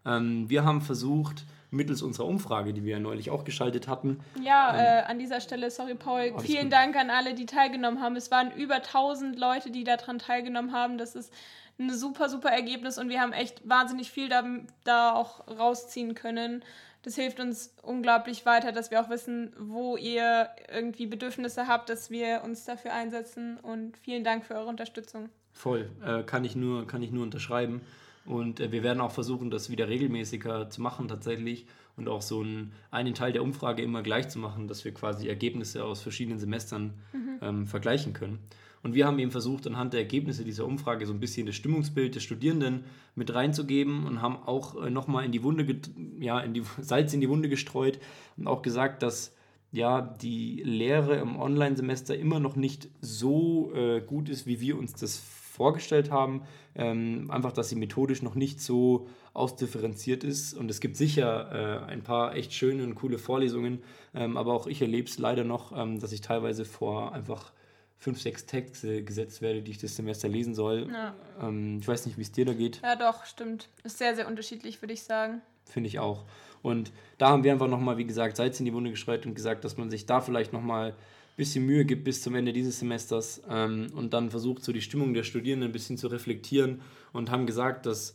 [0.04, 4.20] Ähm, wir haben versucht, mittels unserer Umfrage, die wir ja neulich auch geschaltet hatten.
[4.42, 6.74] Ja, ähm, äh, an dieser Stelle, sorry Paul, vielen gut.
[6.74, 8.16] Dank an alle, die teilgenommen haben.
[8.16, 10.98] Es waren über 1000 Leute, die daran teilgenommen haben.
[10.98, 11.32] Das ist
[11.80, 14.44] ein super, super Ergebnis und wir haben echt wahnsinnig viel da,
[14.84, 16.64] da auch rausziehen können.
[17.04, 22.10] Das hilft uns unglaublich weiter, dass wir auch wissen, wo ihr irgendwie Bedürfnisse habt, dass
[22.10, 23.58] wir uns dafür einsetzen.
[23.62, 25.30] Und vielen Dank für eure Unterstützung.
[25.52, 27.82] Voll, äh, kann, ich nur, kann ich nur unterschreiben.
[28.26, 32.40] Und äh, wir werden auch versuchen, das wieder regelmäßiger zu machen tatsächlich und auch so
[32.40, 36.40] einen, einen Teil der Umfrage immer gleich zu machen, dass wir quasi Ergebnisse aus verschiedenen
[36.40, 37.40] Semestern mhm.
[37.42, 38.40] ähm, vergleichen können.
[38.84, 42.16] Und wir haben eben versucht, anhand der Ergebnisse dieser Umfrage so ein bisschen das Stimmungsbild
[42.16, 42.84] des Studierenden
[43.16, 45.66] mit reinzugeben und haben auch äh, nochmal in die Wunde,
[46.20, 48.00] ja, in die Salz in die Wunde gestreut
[48.38, 49.34] und auch gesagt, dass
[49.72, 54.94] ja, die Lehre im Online-Semester immer noch nicht so äh, gut ist, wie wir uns
[54.94, 56.44] das vorgestellt haben.
[56.76, 60.54] Ähm, einfach, dass sie methodisch noch nicht so ausdifferenziert ist.
[60.54, 63.80] Und es gibt sicher äh, ein paar echt schöne und coole Vorlesungen,
[64.14, 67.52] ähm, aber auch ich erlebe es leider noch, ähm, dass ich teilweise vor einfach
[68.04, 70.90] fünf, sechs Texte gesetzt werde, die ich das Semester lesen soll.
[70.92, 71.16] Ja.
[71.42, 72.82] Ähm, ich weiß nicht, wie es dir da geht.
[72.84, 73.70] Ja, doch, stimmt.
[73.84, 75.42] Ist sehr, sehr unterschiedlich, würde ich sagen.
[75.66, 76.26] Finde ich auch.
[76.62, 79.64] Und da haben wir einfach nochmal, wie gesagt, Salz in die Wunde gestreut und gesagt,
[79.64, 80.96] dass man sich da vielleicht nochmal
[81.38, 85.14] bisschen Mühe gibt bis zum Ende dieses Semesters ähm, und dann versucht, so die Stimmung
[85.14, 88.14] der Studierenden ein bisschen zu reflektieren und haben gesagt, dass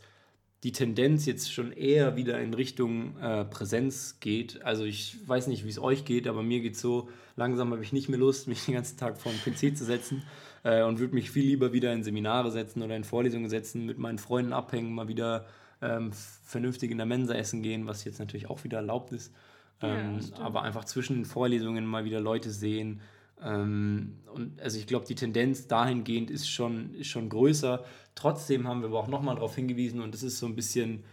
[0.64, 4.62] die Tendenz jetzt schon eher wieder in Richtung äh, Präsenz geht.
[4.64, 7.83] Also ich weiß nicht, wie es euch geht, aber mir geht es so, langsam habe
[7.83, 10.23] ich nicht mehr Lust, mich den ganzen Tag vor dem PC zu setzen
[10.64, 13.99] äh, und würde mich viel lieber wieder in Seminare setzen oder in Vorlesungen setzen, mit
[13.99, 15.47] meinen Freunden abhängen, mal wieder
[15.81, 16.11] ähm,
[16.44, 19.33] vernünftig in der Mensa essen gehen, was jetzt natürlich auch wieder erlaubt ist.
[19.81, 23.01] Ähm, ja, aber einfach zwischen den Vorlesungen mal wieder Leute sehen.
[23.42, 27.85] Ähm, und also ich glaube, die Tendenz dahingehend ist schon, ist schon größer.
[28.14, 31.05] Trotzdem haben wir aber auch nochmal darauf hingewiesen und das ist so ein bisschen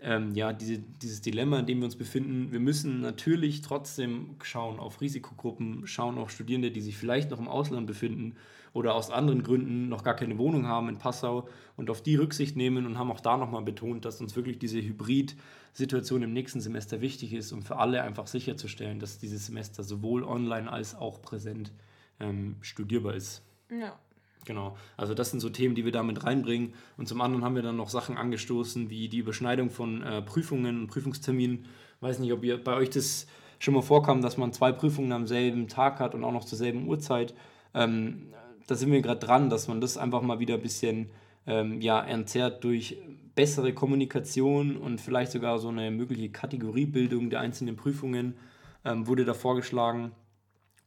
[0.00, 2.52] ähm, ja, diese, dieses Dilemma, in dem wir uns befinden.
[2.52, 7.48] Wir müssen natürlich trotzdem schauen auf Risikogruppen, schauen auf Studierende, die sich vielleicht noch im
[7.48, 8.36] Ausland befinden
[8.72, 12.56] oder aus anderen Gründen noch gar keine Wohnung haben in Passau und auf die Rücksicht
[12.56, 17.00] nehmen und haben auch da nochmal betont, dass uns wirklich diese Hybrid-Situation im nächsten Semester
[17.00, 21.72] wichtig ist, um für alle einfach sicherzustellen, dass dieses Semester sowohl online als auch präsent
[22.20, 23.42] ähm, studierbar ist.
[23.70, 23.98] Ja.
[24.44, 26.72] Genau, also das sind so Themen, die wir damit reinbringen.
[26.96, 30.80] Und zum anderen haben wir dann noch Sachen angestoßen, wie die Überschneidung von äh, Prüfungen
[30.80, 31.64] und Prüfungsterminen.
[31.96, 33.26] Ich weiß nicht, ob ihr bei euch das
[33.58, 36.56] schon mal vorkam, dass man zwei Prüfungen am selben Tag hat und auch noch zur
[36.56, 37.34] selben Uhrzeit.
[37.74, 38.28] Ähm,
[38.66, 41.10] da sind wir gerade dran, dass man das einfach mal wieder ein bisschen
[41.46, 42.96] ähm, ja, entzerrt durch
[43.34, 48.36] bessere Kommunikation und vielleicht sogar so eine mögliche Kategoriebildung der einzelnen Prüfungen
[48.84, 50.12] ähm, wurde da vorgeschlagen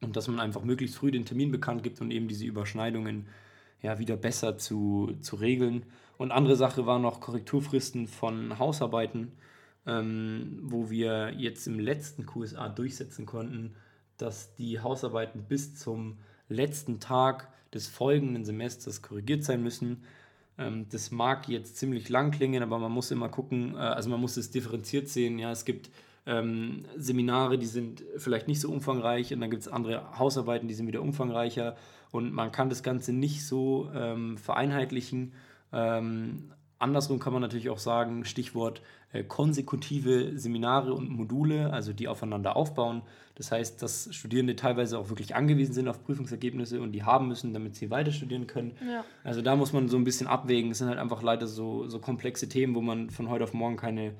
[0.02, 3.26] und dass man einfach möglichst früh den Termin bekannt gibt und eben diese Überschneidungen
[3.80, 5.84] ja wieder besser zu, zu regeln.
[6.18, 9.32] Und andere Sache war noch Korrekturfristen von Hausarbeiten,
[9.86, 13.74] ähm, wo wir jetzt im letzten QSA durchsetzen konnten,
[14.18, 20.04] dass die Hausarbeiten bis zum letzten Tag des folgenden Semesters korrigiert sein müssen.
[20.58, 24.20] Ähm, das mag jetzt ziemlich lang klingen, aber man muss immer gucken, äh, also man
[24.20, 25.38] muss es differenziert sehen.
[25.38, 25.90] Ja, es gibt
[26.26, 30.74] ähm, Seminare, die sind vielleicht nicht so umfangreich und dann gibt es andere Hausarbeiten, die
[30.74, 31.76] sind wieder umfangreicher
[32.10, 35.32] und man kann das Ganze nicht so ähm, vereinheitlichen.
[35.72, 38.82] Ähm, andersrum kann man natürlich auch sagen, Stichwort
[39.12, 43.02] äh, konsekutive Seminare und Module, also die aufeinander aufbauen.
[43.34, 47.52] Das heißt, dass Studierende teilweise auch wirklich angewiesen sind auf Prüfungsergebnisse und die haben müssen,
[47.52, 48.76] damit sie weiter studieren können.
[48.86, 49.04] Ja.
[49.24, 50.70] Also da muss man so ein bisschen abwägen.
[50.70, 53.76] Es sind halt einfach leider so, so komplexe Themen, wo man von heute auf morgen
[53.76, 54.14] keine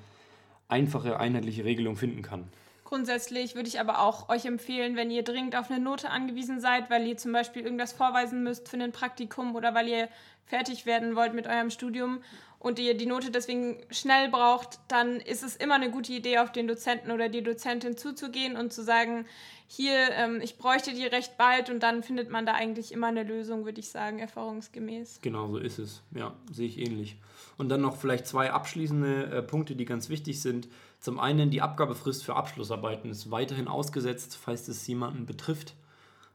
[0.68, 2.44] einfache, einheitliche Regelung finden kann.
[2.92, 6.90] Grundsätzlich würde ich aber auch euch empfehlen, wenn ihr dringend auf eine Note angewiesen seid,
[6.90, 10.08] weil ihr zum Beispiel irgendwas vorweisen müsst für ein Praktikum oder weil ihr
[10.44, 12.22] fertig werden wollt mit eurem Studium
[12.58, 16.52] und ihr die Note deswegen schnell braucht, dann ist es immer eine gute Idee, auf
[16.52, 19.24] den Dozenten oder die Dozentin zuzugehen und zu sagen,
[19.68, 23.22] hier, ähm, ich bräuchte die recht bald und dann findet man da eigentlich immer eine
[23.22, 25.20] Lösung, würde ich sagen, erfahrungsgemäß.
[25.22, 26.02] Genau so ist es.
[26.14, 27.16] Ja, sehe ich ähnlich.
[27.56, 30.68] Und dann noch vielleicht zwei abschließende äh, Punkte, die ganz wichtig sind.
[31.02, 35.74] Zum einen, die Abgabefrist für Abschlussarbeiten ist weiterhin ausgesetzt, falls es jemanden betrifft,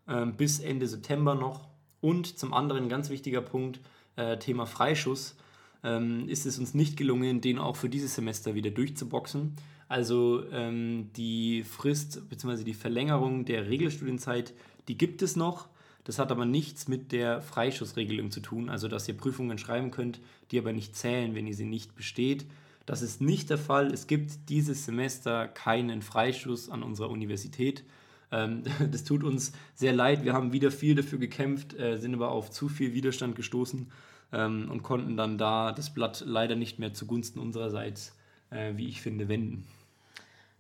[0.08, 1.70] äh, bis Ende September noch.
[2.02, 3.80] Und zum anderen, ganz wichtiger Punkt,
[4.18, 5.38] äh, Thema Freischuss
[5.86, 9.56] ähm, ist es uns nicht gelungen, den auch für dieses Semester wieder durchzuboxen.
[9.88, 12.66] Also ähm, die Frist bzw.
[12.66, 14.54] die Verlängerung der Regelstudienzeit,
[14.90, 15.70] die gibt es noch.
[16.04, 20.20] Das hat aber nichts mit der Freischussregelung zu tun, also dass ihr Prüfungen schreiben könnt,
[20.52, 22.46] die aber nicht zählen, wenn ihr sie nicht besteht.
[22.88, 23.94] Das ist nicht der Fall.
[23.94, 27.84] Es gibt dieses Semester keinen Freischuss an unserer Universität.
[28.32, 30.24] Ähm, das tut uns sehr leid.
[30.24, 33.92] Wir haben wieder viel dafür gekämpft, äh, sind aber auf zu viel Widerstand gestoßen
[34.32, 38.16] ähm, und konnten dann da das Blatt leider nicht mehr zugunsten unsererseits,
[38.52, 39.68] äh, wie ich finde, wenden.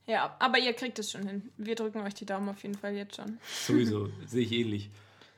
[0.05, 1.49] Ja, aber ihr kriegt es schon hin.
[1.57, 3.37] Wir drücken euch die Daumen auf jeden Fall jetzt schon.
[3.65, 4.89] Sowieso, sehe ich ähnlich.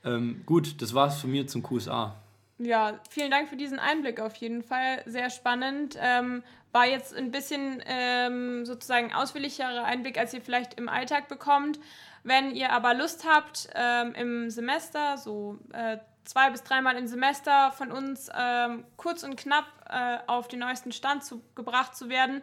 [0.04, 2.20] Ähm, gut, das war's von mir zum QSA.
[2.62, 5.02] Ja, vielen Dank für diesen Einblick auf jeden Fall.
[5.06, 5.98] Sehr spannend.
[5.98, 6.44] Ähm,
[6.74, 11.80] war jetzt ein bisschen ähm, sozusagen ausführlicherer Einblick, als ihr vielleicht im Alltag bekommt.
[12.24, 17.72] Wenn ihr aber Lust habt, ähm, im Semester, so äh, zwei bis dreimal im Semester
[17.72, 22.42] von uns ähm, kurz und knapp äh, auf den neuesten Stand zu, gebracht zu werden,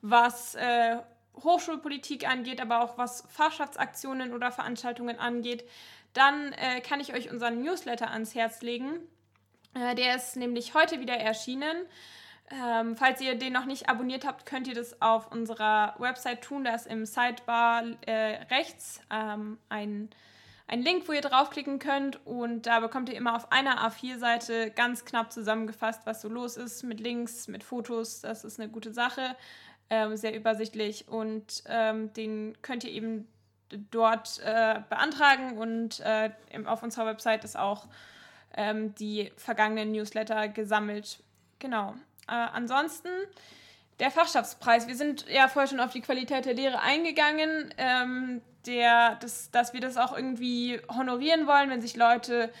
[0.00, 0.96] was äh,
[1.36, 5.68] Hochschulpolitik angeht, aber auch was Fachschaftsaktionen oder Veranstaltungen angeht,
[6.14, 8.98] dann äh, kann ich euch unseren Newsletter ans Herz legen.
[9.78, 11.86] Äh, der ist nämlich heute wieder erschienen.
[12.50, 16.64] Ähm, falls ihr den noch nicht abonniert habt, könnt ihr das auf unserer Website tun.
[16.64, 20.08] Da ist im Sidebar äh, rechts ähm, ein
[20.70, 25.06] ein Link, wo ihr draufklicken könnt und da bekommt ihr immer auf einer A4-Seite ganz
[25.06, 28.20] knapp zusammengefasst, was so los ist, mit Links, mit Fotos.
[28.20, 29.34] Das ist eine gute Sache,
[29.88, 33.26] ähm, sehr übersichtlich und ähm, den könnt ihr eben
[33.90, 36.30] dort äh, beantragen und äh,
[36.66, 37.86] auf unserer Website ist auch
[38.58, 41.20] ähm, die vergangenen Newsletter gesammelt.
[41.60, 41.94] Genau.
[42.26, 43.08] Äh, ansonsten
[44.00, 44.88] der Fachschaftspreis.
[44.88, 47.72] Wir sind ja vorher schon auf die Qualität der Lehre eingegangen.
[47.78, 52.52] Ähm, der, das, dass wir das auch irgendwie honorieren wollen, wenn sich Leute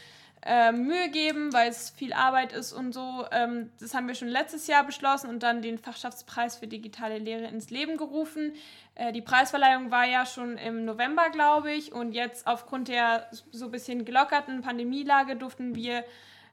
[0.48, 3.26] äh, Mühe geben, weil es viel Arbeit ist und so.
[3.30, 7.48] Ähm, das haben wir schon letztes Jahr beschlossen und dann den Fachschaftspreis für digitale Lehre
[7.48, 8.54] ins Leben gerufen.
[8.94, 13.66] Äh, die Preisverleihung war ja schon im November, glaube ich, und jetzt aufgrund der so
[13.66, 16.02] ein bisschen gelockerten Pandemielage durften wir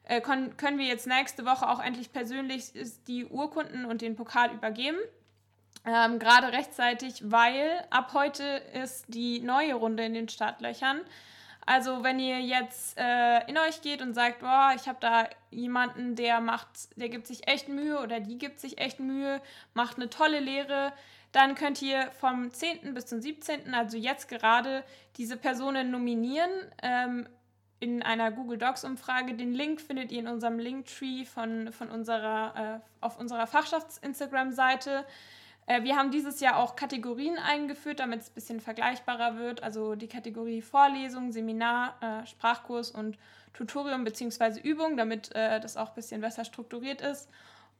[0.04, 2.72] äh, können wir jetzt nächste Woche auch endlich persönlich
[3.08, 4.98] die Urkunden und den Pokal übergeben.
[5.86, 8.44] Ähm, Gerade rechtzeitig, weil ab heute
[8.80, 11.00] ist die neue Runde in den Startlöchern.
[11.66, 16.14] Also wenn ihr jetzt äh, in euch geht und sagt, boah, ich habe da jemanden,
[16.14, 19.42] der macht, der gibt sich echt Mühe oder die gibt sich echt Mühe,
[19.74, 20.92] macht eine tolle Lehre,
[21.32, 22.94] dann könnt ihr vom 10.
[22.94, 24.84] bis zum 17., also jetzt gerade,
[25.16, 26.50] diese Personen nominieren
[26.82, 27.28] ähm,
[27.80, 29.34] in einer Google Docs Umfrage.
[29.34, 35.04] Den Link findet ihr in unserem Linktree von, von unserer, äh, auf unserer Fachschafts-Instagram-Seite.
[35.66, 39.62] Äh, wir haben dieses Jahr auch Kategorien eingeführt, damit es ein bisschen vergleichbarer wird.
[39.62, 43.18] Also die Kategorie Vorlesung, Seminar, äh, Sprachkurs und
[43.52, 44.60] Tutorium bzw.
[44.60, 47.28] Übung, damit äh, das auch ein bisschen besser strukturiert ist.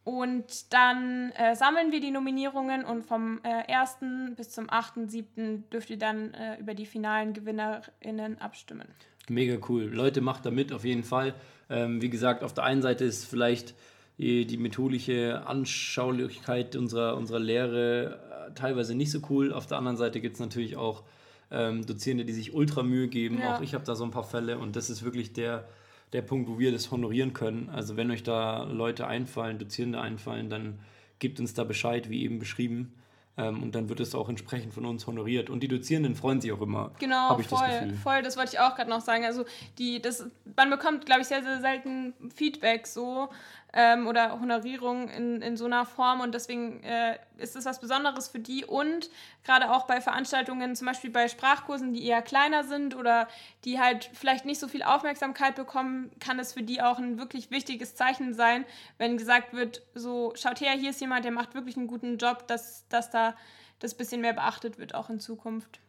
[0.05, 4.37] Und dann äh, sammeln wir die Nominierungen und vom äh, 1.
[4.37, 5.69] bis zum 8.7.
[5.71, 8.87] dürft ihr dann über die finalen GewinnerInnen abstimmen.
[9.29, 9.83] Mega cool.
[9.83, 11.35] Leute, macht da mit auf jeden Fall.
[11.69, 13.75] Ähm, wie gesagt, auf der einen Seite ist vielleicht
[14.19, 19.53] die methodische Anschaulichkeit unserer, unserer Lehre äh, teilweise nicht so cool.
[19.53, 21.03] Auf der anderen Seite gibt es natürlich auch
[21.51, 23.39] ähm, Dozierende, die sich ultra Mühe geben.
[23.39, 23.57] Ja.
[23.57, 25.69] Auch ich habe da so ein paar Fälle und das ist wirklich der,
[26.13, 27.69] der Punkt, wo wir das honorieren können.
[27.71, 30.79] Also wenn euch da Leute einfallen, Dozierende einfallen, dann
[31.19, 32.95] gebt uns da Bescheid, wie eben beschrieben.
[33.39, 35.51] Ähm, und dann wird es auch entsprechend von uns honoriert.
[35.51, 36.93] Und die Dozierenden freuen sich auch immer.
[36.99, 38.23] Genau, voll, das voll.
[38.23, 39.25] Das wollte ich auch gerade noch sagen.
[39.25, 39.45] Also
[39.79, 40.27] die, das,
[40.57, 43.29] man bekommt, glaube ich, sehr, sehr selten Feedback so
[43.77, 46.21] ähm, oder Honorierung in, in so einer Form.
[46.21, 48.65] Und deswegen äh, ist es was Besonderes für die.
[48.65, 49.11] Und
[49.45, 53.29] gerade auch bei Veranstaltungen, zum Beispiel bei Sprachkursen, die eher kleiner sind oder
[53.67, 57.51] die halt vielleicht nicht so viel Aufmerksamkeit bekommen, kann es für die auch ein wirklich
[57.51, 58.65] wichtiges Zeichen sein,
[58.97, 62.49] wenn gesagt wird, so schaut her, hier ist jemand, der macht wirklich einen guten Job,
[62.49, 63.37] dass, dass da
[63.81, 65.81] das bisschen mehr beachtet wird, auch in Zukunft.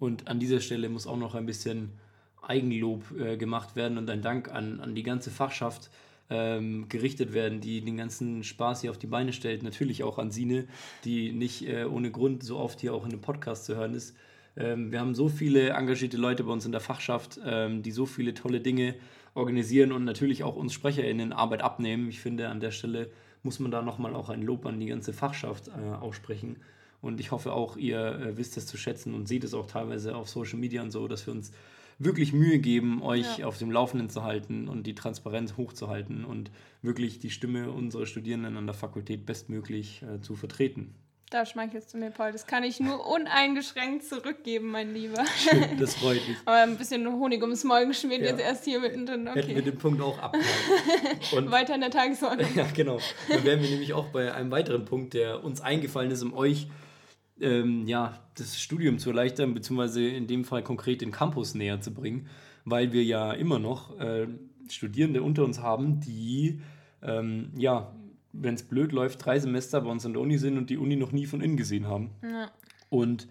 [0.00, 1.92] Und an dieser Stelle muss auch noch ein bisschen
[2.42, 5.90] Eigenlob äh, gemacht werden und ein Dank an, an die ganze Fachschaft,
[6.30, 9.62] ähm, gerichtet werden, die den ganzen Spaß hier auf die Beine stellt.
[9.62, 10.66] Natürlich auch an Sine,
[11.04, 14.16] die nicht äh, ohne Grund so oft hier auch in dem Podcast zu hören ist.
[14.56, 18.06] Ähm, wir haben so viele engagierte Leute bei uns in der Fachschaft, ähm, die so
[18.06, 18.94] viele tolle Dinge
[19.34, 22.08] organisieren und natürlich auch uns SprecherInnen Arbeit abnehmen.
[22.08, 23.10] Ich finde, an der Stelle
[23.42, 26.56] muss man da nochmal auch ein Lob an die ganze Fachschaft äh, aussprechen.
[27.02, 30.16] Und ich hoffe auch, ihr äh, wisst es zu schätzen und seht es auch teilweise
[30.16, 31.52] auf Social Media und so, dass wir uns
[31.98, 33.46] wirklich Mühe geben, euch ja.
[33.46, 36.50] auf dem Laufenden zu halten und die Transparenz hochzuhalten und
[36.82, 40.94] wirklich die Stimme unserer Studierenden an der Fakultät bestmöglich äh, zu vertreten.
[41.30, 42.30] Da schmeichelst du mir, Paul.
[42.30, 45.24] Das kann ich nur uneingeschränkt zurückgeben, mein Lieber.
[45.36, 46.36] Schön, das freut mich.
[46.44, 48.28] Aber ein bisschen Honig ums Maul geschmiert ja.
[48.28, 49.26] jetzt erst hier mittendrin.
[49.26, 49.42] Okay.
[49.42, 51.50] Hätten wir den Punkt auch abgehalten.
[51.50, 52.48] Weiter in der Tagesordnung.
[52.54, 53.00] ja, genau.
[53.28, 56.68] Dann wären wir nämlich auch bei einem weiteren Punkt, der uns eingefallen ist, um euch
[57.40, 61.92] ähm, ja, das Studium zu erleichtern, beziehungsweise in dem Fall konkret den Campus näher zu
[61.92, 62.28] bringen,
[62.64, 64.26] weil wir ja immer noch äh,
[64.68, 66.60] Studierende unter uns haben, die,
[67.02, 67.94] ähm, ja,
[68.32, 70.96] wenn es blöd läuft, drei Semester bei uns an der Uni sind und die Uni
[70.96, 72.10] noch nie von innen gesehen haben.
[72.22, 72.50] Ja.
[72.90, 73.28] Und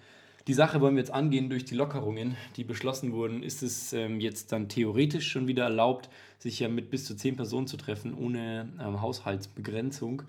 [0.48, 3.42] die Sache wollen wir jetzt angehen durch die Lockerungen, die beschlossen wurden.
[3.42, 7.36] Ist es ähm, jetzt dann theoretisch schon wieder erlaubt, sich ja mit bis zu zehn
[7.36, 10.24] Personen zu treffen, ohne ähm, Haushaltsbegrenzung?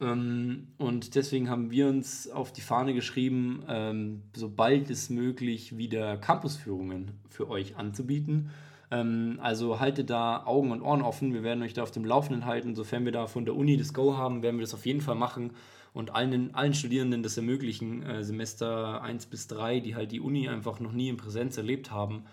[0.00, 6.16] Ähm, und deswegen haben wir uns auf die Fahne geschrieben, ähm, sobald es möglich wieder
[6.16, 8.50] Campusführungen für euch anzubieten.
[8.90, 11.32] Ähm, also haltet da Augen und Ohren offen.
[11.32, 12.74] Wir werden euch da auf dem Laufenden halten.
[12.74, 15.16] Sofern wir da von der Uni das Go haben, werden wir das auf jeden Fall
[15.16, 15.52] machen
[15.96, 20.46] und allen, allen Studierenden das ermöglichen, äh, Semester 1 bis 3, die halt die Uni
[20.46, 22.24] einfach noch nie in Präsenz erlebt haben,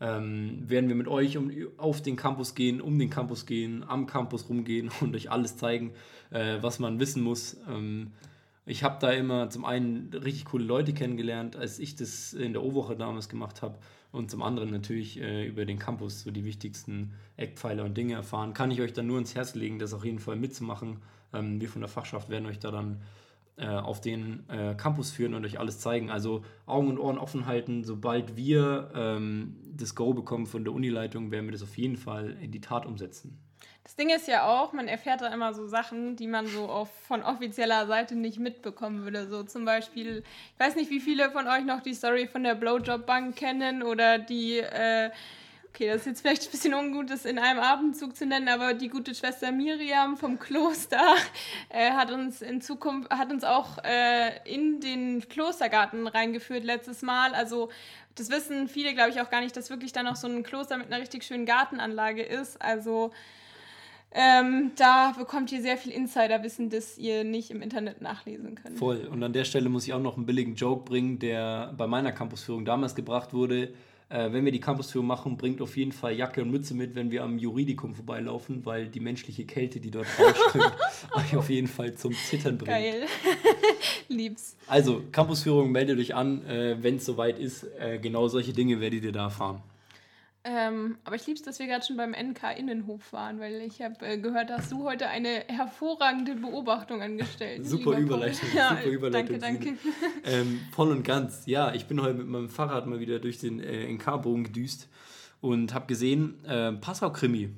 [0.00, 4.06] ähm, werden wir mit euch um, auf den Campus gehen, um den Campus gehen, am
[4.06, 5.92] Campus rumgehen und euch alles zeigen,
[6.30, 7.56] äh, was man wissen muss.
[7.68, 8.12] Ähm,
[8.68, 12.64] ich habe da immer zum einen richtig coole Leute kennengelernt, als ich das in der
[12.64, 13.78] O-Woche damals gemacht habe
[14.10, 18.54] und zum anderen natürlich äh, über den Campus so die wichtigsten Eckpfeiler und Dinge erfahren.
[18.54, 20.98] Kann ich euch dann nur ins Herz legen, das auf jeden Fall mitzumachen.
[21.32, 23.00] Ähm, wir von der Fachschaft werden euch da dann
[23.58, 26.10] äh, auf den äh, Campus führen und euch alles zeigen.
[26.10, 27.84] Also Augen und Ohren offen halten.
[27.84, 32.36] Sobald wir ähm, das Go bekommen von der Unileitung, werden wir das auf jeden Fall
[32.40, 33.38] in die Tat umsetzen.
[33.86, 36.90] Das Ding ist ja auch, man erfährt da immer so Sachen, die man so auf,
[37.06, 39.28] von offizieller Seite nicht mitbekommen würde.
[39.28, 42.56] So zum Beispiel, ich weiß nicht, wie viele von euch noch die Story von der
[42.56, 45.10] Blowjob Bank kennen oder die äh,
[45.76, 48.72] okay, das ist jetzt vielleicht ein bisschen ungut, das in einem Abendzug zu nennen, aber
[48.72, 51.16] die gute Schwester Miriam vom Kloster
[51.68, 57.34] äh, hat uns in Zukunft, hat uns auch äh, in den Klostergarten reingeführt letztes Mal.
[57.34, 57.68] Also
[58.14, 60.78] das wissen viele, glaube ich, auch gar nicht, dass wirklich dann noch so ein Kloster
[60.78, 62.62] mit einer richtig schönen Gartenanlage ist.
[62.62, 63.10] Also
[64.12, 68.78] ähm, da bekommt ihr sehr viel Insiderwissen, das ihr nicht im Internet nachlesen könnt.
[68.78, 69.06] Voll.
[69.12, 72.12] Und an der Stelle muss ich auch noch einen billigen Joke bringen, der bei meiner
[72.12, 73.74] Campusführung damals gebracht wurde.
[74.08, 77.10] Äh, wenn wir die Campusführung machen, bringt auf jeden Fall Jacke und Mütze mit, wenn
[77.10, 80.72] wir am Juridikum vorbeilaufen, weil die menschliche Kälte, die dort rausströmt,
[81.16, 82.70] euch auf jeden Fall zum Zittern bringt.
[82.70, 83.06] Geil.
[84.08, 84.56] Lieb's.
[84.68, 87.64] Also, Campusführung, meldet euch an, äh, wenn es soweit ist.
[87.80, 89.62] Äh, genau solche Dinge werdet ihr da erfahren.
[90.48, 94.06] Ähm, aber ich liebe es, dass wir gerade schon beim NK-Innenhof waren, weil ich habe
[94.06, 97.66] äh, gehört, dass du heute eine hervorragende Beobachtung angestellt.
[97.66, 99.40] Super Überleitung, ja, super Überleitung.
[99.40, 99.78] Danke, danke.
[100.24, 101.46] Ähm, voll und ganz.
[101.46, 104.88] Ja, ich bin heute mit meinem Fahrrad mal wieder durch den äh, NK-Bogen gedüst
[105.40, 107.50] und habe gesehen, äh, Passau-Krimi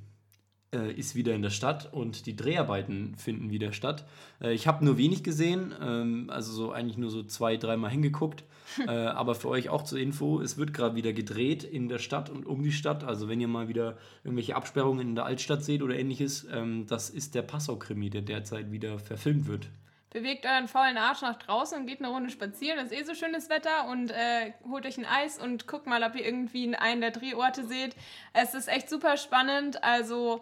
[0.75, 4.07] äh, ist wieder in der Stadt und die Dreharbeiten finden wieder statt.
[4.41, 8.45] Äh, ich habe nur wenig gesehen, ähm, also so eigentlich nur so zwei, dreimal hingeguckt.
[8.87, 12.31] Äh, aber für euch auch zur Info, es wird gerade wieder gedreht in der Stadt
[12.31, 13.05] und um die Stadt.
[13.05, 17.11] Also wenn ihr mal wieder irgendwelche Absperrungen in der Altstadt seht oder ähnliches, ähm, das
[17.11, 19.69] ist der Passau-Krimi, der derzeit wieder verfilmt wird.
[20.11, 22.79] Bewegt euren faulen Arsch nach draußen und geht eine Runde spazieren.
[22.79, 26.03] Es ist eh so schönes Wetter und äh, holt euch ein Eis und guckt mal,
[26.03, 27.95] ob ihr irgendwie einen der Drehorte seht.
[28.33, 29.85] Es ist echt super spannend.
[29.85, 30.41] Also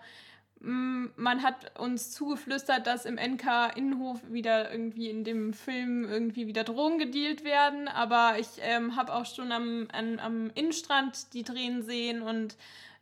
[0.66, 6.98] man hat uns zugeflüstert, dass im NK-Innenhof wieder irgendwie in dem Film irgendwie wieder Drogen
[6.98, 7.86] gedealt werden.
[7.86, 12.56] Aber ich ähm, habe auch schon am, an, am Innenstrand die Drehen sehen und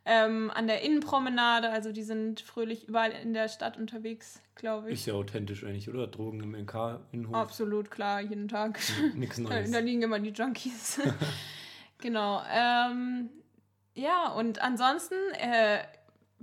[0.05, 1.69] ähm, an der Innenpromenade.
[1.71, 4.99] Also die sind fröhlich überall in der Stadt unterwegs, glaube ich.
[4.99, 6.05] Ist ja authentisch eigentlich, oder?
[6.05, 7.35] Drogen im NK-Innenhof.
[7.35, 8.79] Absolut, klar, jeden Tag.
[9.15, 9.71] Nix Neues.
[9.71, 11.01] da, da liegen immer die Junkies.
[11.97, 12.43] genau.
[12.47, 13.29] Ähm,
[13.95, 15.79] ja, und ansonsten äh,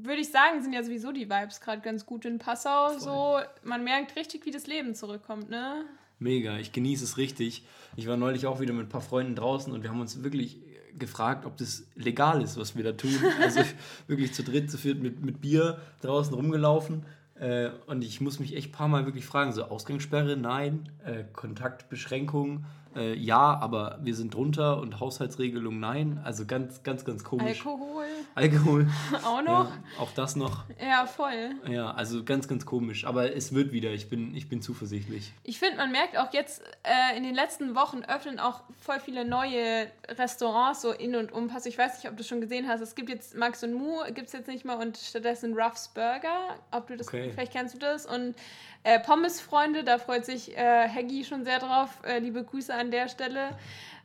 [0.04, 2.90] würde ich sagen, sind ja sowieso die Vibes gerade ganz gut in Passau.
[2.90, 3.00] Voll.
[3.00, 5.84] So, man merkt richtig, wie das Leben zurückkommt, ne?
[6.18, 7.64] Mega, ich genieße es richtig.
[7.96, 10.58] Ich war neulich auch wieder mit ein paar Freunden draußen und wir haben uns wirklich
[10.98, 13.14] gefragt, ob das legal ist, was wir da tun.
[13.40, 13.60] Also
[14.06, 17.04] wirklich zu dritt, zu viert mit, mit Bier draußen rumgelaufen.
[17.34, 21.24] Äh, und ich muss mich echt ein paar Mal wirklich fragen, so Ausgangssperre, nein, äh,
[21.32, 22.64] Kontaktbeschränkung,
[22.96, 26.20] äh, ja, aber wir sind drunter und Haushaltsregelung nein.
[26.24, 27.64] Also ganz, ganz, ganz komisch.
[27.64, 28.04] Alkohol.
[28.34, 28.86] Alkohol.
[29.24, 29.70] auch noch?
[29.70, 30.64] Ja, auch das noch.
[30.80, 31.52] Ja, voll.
[31.68, 33.04] Ja, also ganz, ganz komisch.
[33.04, 33.90] Aber es wird wieder.
[33.90, 35.32] Ich bin, ich bin zuversichtlich.
[35.44, 39.24] Ich finde, man merkt auch jetzt, äh, in den letzten Wochen öffnen auch voll viele
[39.24, 41.66] neue Restaurants so in und um Pass.
[41.66, 42.80] Ich weiß nicht, ob du schon gesehen hast.
[42.80, 46.56] Es gibt jetzt Max und Mu, gibt es jetzt nicht mehr und stattdessen Ruff's Burger.
[46.70, 47.30] Ob du das, okay.
[47.32, 48.06] vielleicht kennst du das.
[48.06, 48.34] Und
[48.84, 51.90] äh, Pommes-Freunde, da freut sich äh, Heggy schon sehr drauf.
[52.04, 53.56] Äh, liebe Grüße an der Stelle.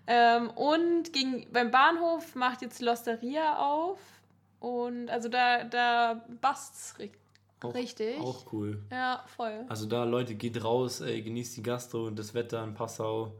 [0.07, 3.99] Ähm, und gegen, beim Bahnhof macht jetzt Losteria auf.
[4.59, 6.95] Und also da, da bast's
[7.61, 8.19] auch, richtig.
[8.19, 8.81] Auch cool.
[8.91, 9.65] Ja, voll.
[9.67, 13.33] Also da, Leute, geht raus, ey, genießt die Gastro und das Wetter in Passau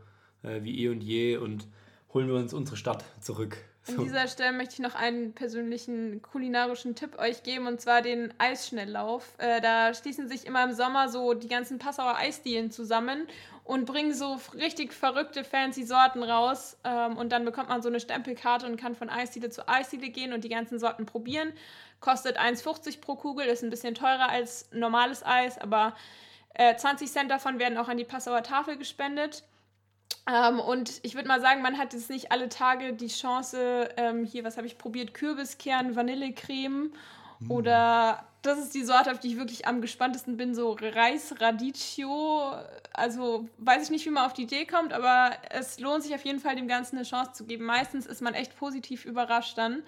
[0.43, 1.67] äh, wie eh und je und
[2.13, 3.58] holen wir uns unsere Stadt zurück.
[3.88, 8.34] An dieser Stelle möchte ich noch einen persönlichen kulinarischen Tipp euch geben und zwar den
[8.38, 9.34] Eisschnelllauf.
[9.38, 13.28] Äh, da schließen sich immer im Sommer so die ganzen Passauer Eisdielen zusammen
[13.63, 16.78] und bringen so richtig verrückte, fancy Sorten raus.
[16.84, 20.34] Ähm, und dann bekommt man so eine Stempelkarte und kann von Eisdiele zu Eisdiele gehen
[20.34, 21.54] und die ganzen Sorten probieren.
[22.00, 25.95] Kostet 1,50 pro Kugel, ist ein bisschen teurer als normales Eis, aber
[26.54, 29.43] äh, 20 Cent davon werden auch an die Passauer Tafel gespendet.
[30.28, 34.26] Ähm, und ich würde mal sagen, man hat jetzt nicht alle Tage die Chance, ähm,
[34.26, 36.91] hier, was habe ich probiert, Kürbiskern, Vanillecreme
[37.39, 37.52] mm.
[37.52, 42.54] oder das ist die Sorte, auf die ich wirklich am gespanntesten bin, so Reis Radicchio.
[42.93, 46.24] Also weiß ich nicht, wie man auf die Idee kommt, aber es lohnt sich auf
[46.24, 47.65] jeden Fall, dem Ganzen eine Chance zu geben.
[47.65, 49.84] Meistens ist man echt positiv überrascht dann.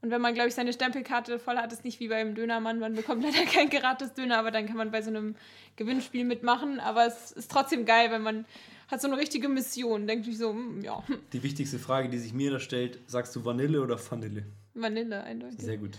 [0.00, 2.94] Und wenn man, glaube ich, seine Stempelkarte voll hat, ist nicht wie beim Dönermann, man
[2.94, 5.36] bekommt leider kein gratis Döner, aber dann kann man bei so einem
[5.76, 6.80] Gewinnspiel mitmachen.
[6.80, 8.44] Aber es ist trotzdem geil, wenn man
[8.92, 10.06] hat so eine richtige Mission.
[10.06, 11.02] Denkt sich so, hm, ja.
[11.32, 14.44] Die wichtigste Frage, die sich mir da stellt, sagst du Vanille oder Vanille?
[14.74, 15.60] Vanille, eindeutig.
[15.60, 15.96] Sehr gut.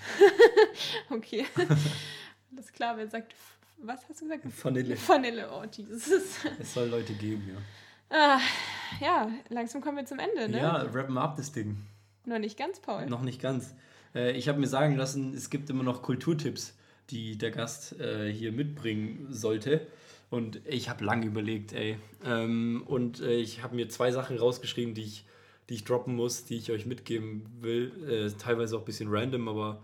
[1.10, 1.46] okay.
[2.52, 3.34] Alles klar, wer sagt,
[3.80, 4.46] was hast du gesagt?
[4.64, 4.96] Vanille.
[5.08, 6.40] Vanille, oh Jesus.
[6.60, 7.62] Es soll Leute geben, ja.
[8.16, 8.40] Ah,
[9.02, 10.60] ja, langsam kommen wir zum Ende, ne?
[10.60, 11.78] Ja, rappen ab das Ding.
[12.26, 13.08] Noch nicht ganz, Paul.
[13.08, 13.74] Noch nicht ganz.
[14.14, 16.76] Äh, ich habe mir sagen lassen, es gibt immer noch Kulturtipps,
[17.10, 19.88] die der Gast äh, hier mitbringen sollte.
[20.34, 22.00] Und ich habe lange überlegt, ey.
[22.26, 25.26] Ähm, und äh, ich habe mir zwei Sachen rausgeschrieben, die ich,
[25.70, 27.92] die ich droppen muss, die ich euch mitgeben will.
[28.10, 29.84] Äh, teilweise auch ein bisschen random, aber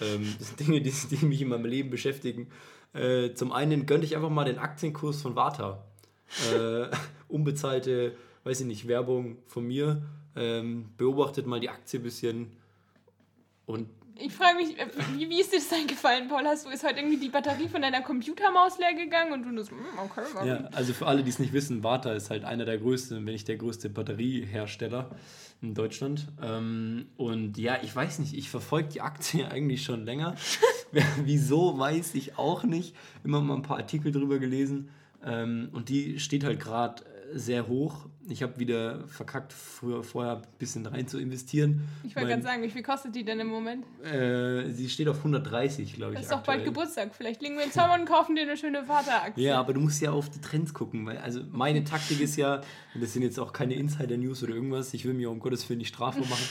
[0.00, 2.48] ähm, das sind Dinge, die, die, mich in meinem Leben beschäftigen.
[2.94, 5.84] Äh, zum einen gönne ich einfach mal den Aktienkurs von Vata.
[6.52, 6.88] Äh,
[7.28, 10.02] unbezahlte, weiß ich nicht, Werbung von mir.
[10.34, 12.50] Ähm, beobachtet mal die Aktie ein bisschen
[13.66, 13.88] Und
[14.18, 16.44] ich frage mich, äh, wie, wie ist dir das eingefallen, Paul?
[16.44, 19.70] Hast du, ist heute irgendwie die Batterie von deiner Computermaus leer gegangen und du das,
[19.70, 20.48] hm, okay, okay.
[20.48, 23.32] Ja, also für alle, die es nicht wissen, Warta ist halt einer der größten, wenn
[23.32, 25.10] nicht der größte Batteriehersteller
[25.62, 26.28] in Deutschland.
[26.42, 30.34] Ähm, und ja, ich weiß nicht, ich verfolge die Aktie eigentlich schon länger.
[31.24, 32.94] Wieso, weiß ich auch nicht.
[33.24, 34.90] Immer mal ein paar Artikel drüber gelesen.
[35.24, 37.02] Ähm, und die steht halt gerade
[37.32, 38.06] sehr hoch.
[38.28, 41.88] Ich habe wieder verkackt, früher, vorher ein bisschen rein zu investieren.
[42.04, 43.84] Ich wollte gerade sagen, wie viel kostet die denn im Moment?
[44.04, 46.18] Äh, sie steht auf 130, glaube ich.
[46.18, 47.14] Das ist doch bald Geburtstag.
[47.14, 49.44] Vielleicht liegen wir in Sommer und kaufen dir eine schöne Vateraktie.
[49.44, 51.06] Ja, aber du musst ja auf die Trends gucken.
[51.06, 52.62] Weil, also meine Taktik ist ja,
[52.94, 55.78] und das sind jetzt auch keine Insider-News oder irgendwas, ich will mir um Gottes Willen
[55.78, 56.44] nicht strafbar machen.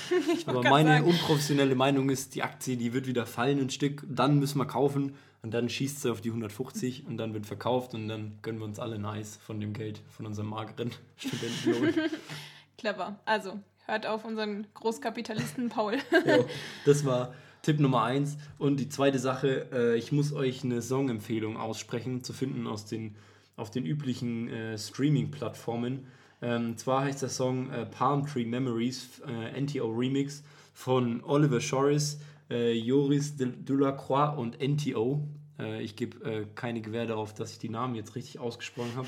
[0.46, 1.06] aber meine sagen.
[1.06, 4.04] unprofessionelle Meinung ist, die Aktie, die wird wieder fallen ein Stück.
[4.08, 5.14] Dann müssen wir kaufen
[5.46, 8.66] und dann schießt sie auf die 150 und dann wird verkauft und dann gönnen wir
[8.66, 10.90] uns alle nice von dem Geld, von unserem mageren
[12.78, 13.20] Clever.
[13.26, 15.96] Also, hört auf unseren Großkapitalisten Paul.
[16.26, 16.46] jo,
[16.86, 18.38] das war Tipp Nummer eins.
[18.58, 23.16] Und die zweite Sache, äh, ich muss euch eine Songempfehlung aussprechen, zu finden aus den,
[23.56, 26.08] auf den üblichen äh, Streaming-Plattformen.
[26.42, 30.44] Ähm, zwar heißt der Song äh, Palm Tree Memories, äh, NTO Remix
[30.74, 35.28] von Oliver Shores äh, Joris Delacroix und NTO.
[35.58, 39.08] Äh, ich gebe keine Gewähr darauf, dass ich die Namen jetzt richtig ausgesprochen habe.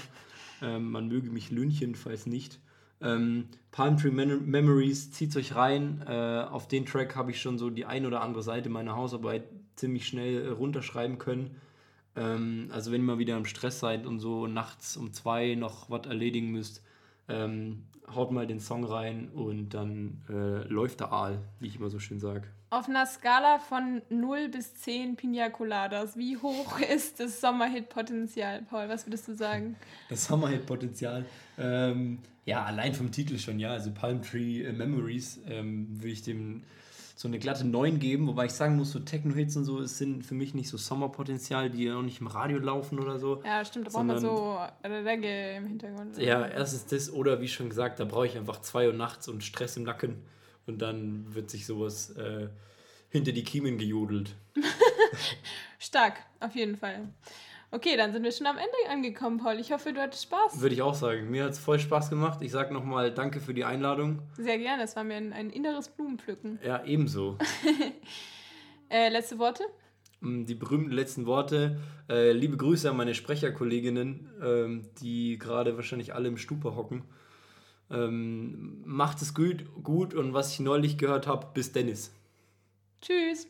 [0.61, 2.59] Ähm, man möge mich lünchen, falls nicht.
[3.01, 6.03] Ähm, Palm Tree Mem Memories, zieht euch rein.
[6.07, 9.43] Äh, auf den Track habe ich schon so die ein oder andere Seite meiner Hausarbeit
[9.75, 11.55] ziemlich schnell äh, runterschreiben können.
[12.15, 15.89] Ähm, also wenn ihr mal wieder im Stress seid und so nachts um zwei noch
[15.89, 16.83] was erledigen müsst,
[17.27, 17.83] ähm,
[18.13, 21.99] haut mal den Song rein und dann äh, läuft der Aal, wie ich immer so
[21.99, 22.47] schön sage.
[22.69, 28.89] Auf einer Skala von 0 bis 10 Pina Coladas, wie hoch ist das Sommerhit-Potenzial, Paul?
[28.89, 29.77] Was würdest du sagen?
[30.09, 31.23] Das Sommerhit-Potenzial?
[31.57, 33.71] Ähm, ja, allein vom Titel schon, ja.
[33.71, 36.63] Also Palm Tree äh, Memories ähm, würde ich dem
[37.15, 40.35] so eine glatte 9 geben, wobei ich sagen muss, so Techno-Hits und so sind für
[40.35, 43.41] mich nicht so Sommerpotenzial, die ja auch nicht im Radio laufen oder so.
[43.45, 46.17] Ja, stimmt, da braucht man so Reggae im Hintergrund.
[46.17, 49.43] Ja, erstens das oder wie schon gesagt, da brauche ich einfach 2 Uhr nachts und
[49.43, 50.17] Stress im Nacken
[50.67, 52.49] und dann wird sich sowas äh,
[53.09, 54.35] hinter die Kiemen gejodelt.
[55.79, 57.07] Stark, auf jeden Fall.
[57.69, 59.59] Okay, dann sind wir schon am Ende angekommen, Paul.
[59.59, 60.61] Ich hoffe, du hattest Spaß.
[60.61, 61.29] Würde ich auch sagen.
[61.29, 62.41] Mir hat es voll Spaß gemacht.
[62.41, 64.21] Ich sage nochmal danke für die Einladung.
[64.37, 64.83] Sehr gerne.
[64.83, 66.59] Es war mir ein, ein inneres Blumenpflücken.
[66.63, 67.37] Ja, ebenso.
[68.89, 69.65] äh, letzte Worte?
[70.21, 71.77] Mm, die berühmten letzten Worte.
[72.09, 77.03] Äh, liebe Grüße an meine Sprecherkolleginnen, ähm, die gerade wahrscheinlich alle im Stupor hocken.
[77.89, 82.11] Ähm, macht es gut, gut und was ich neulich gehört habe, bis Dennis.
[83.01, 83.47] Tschüss.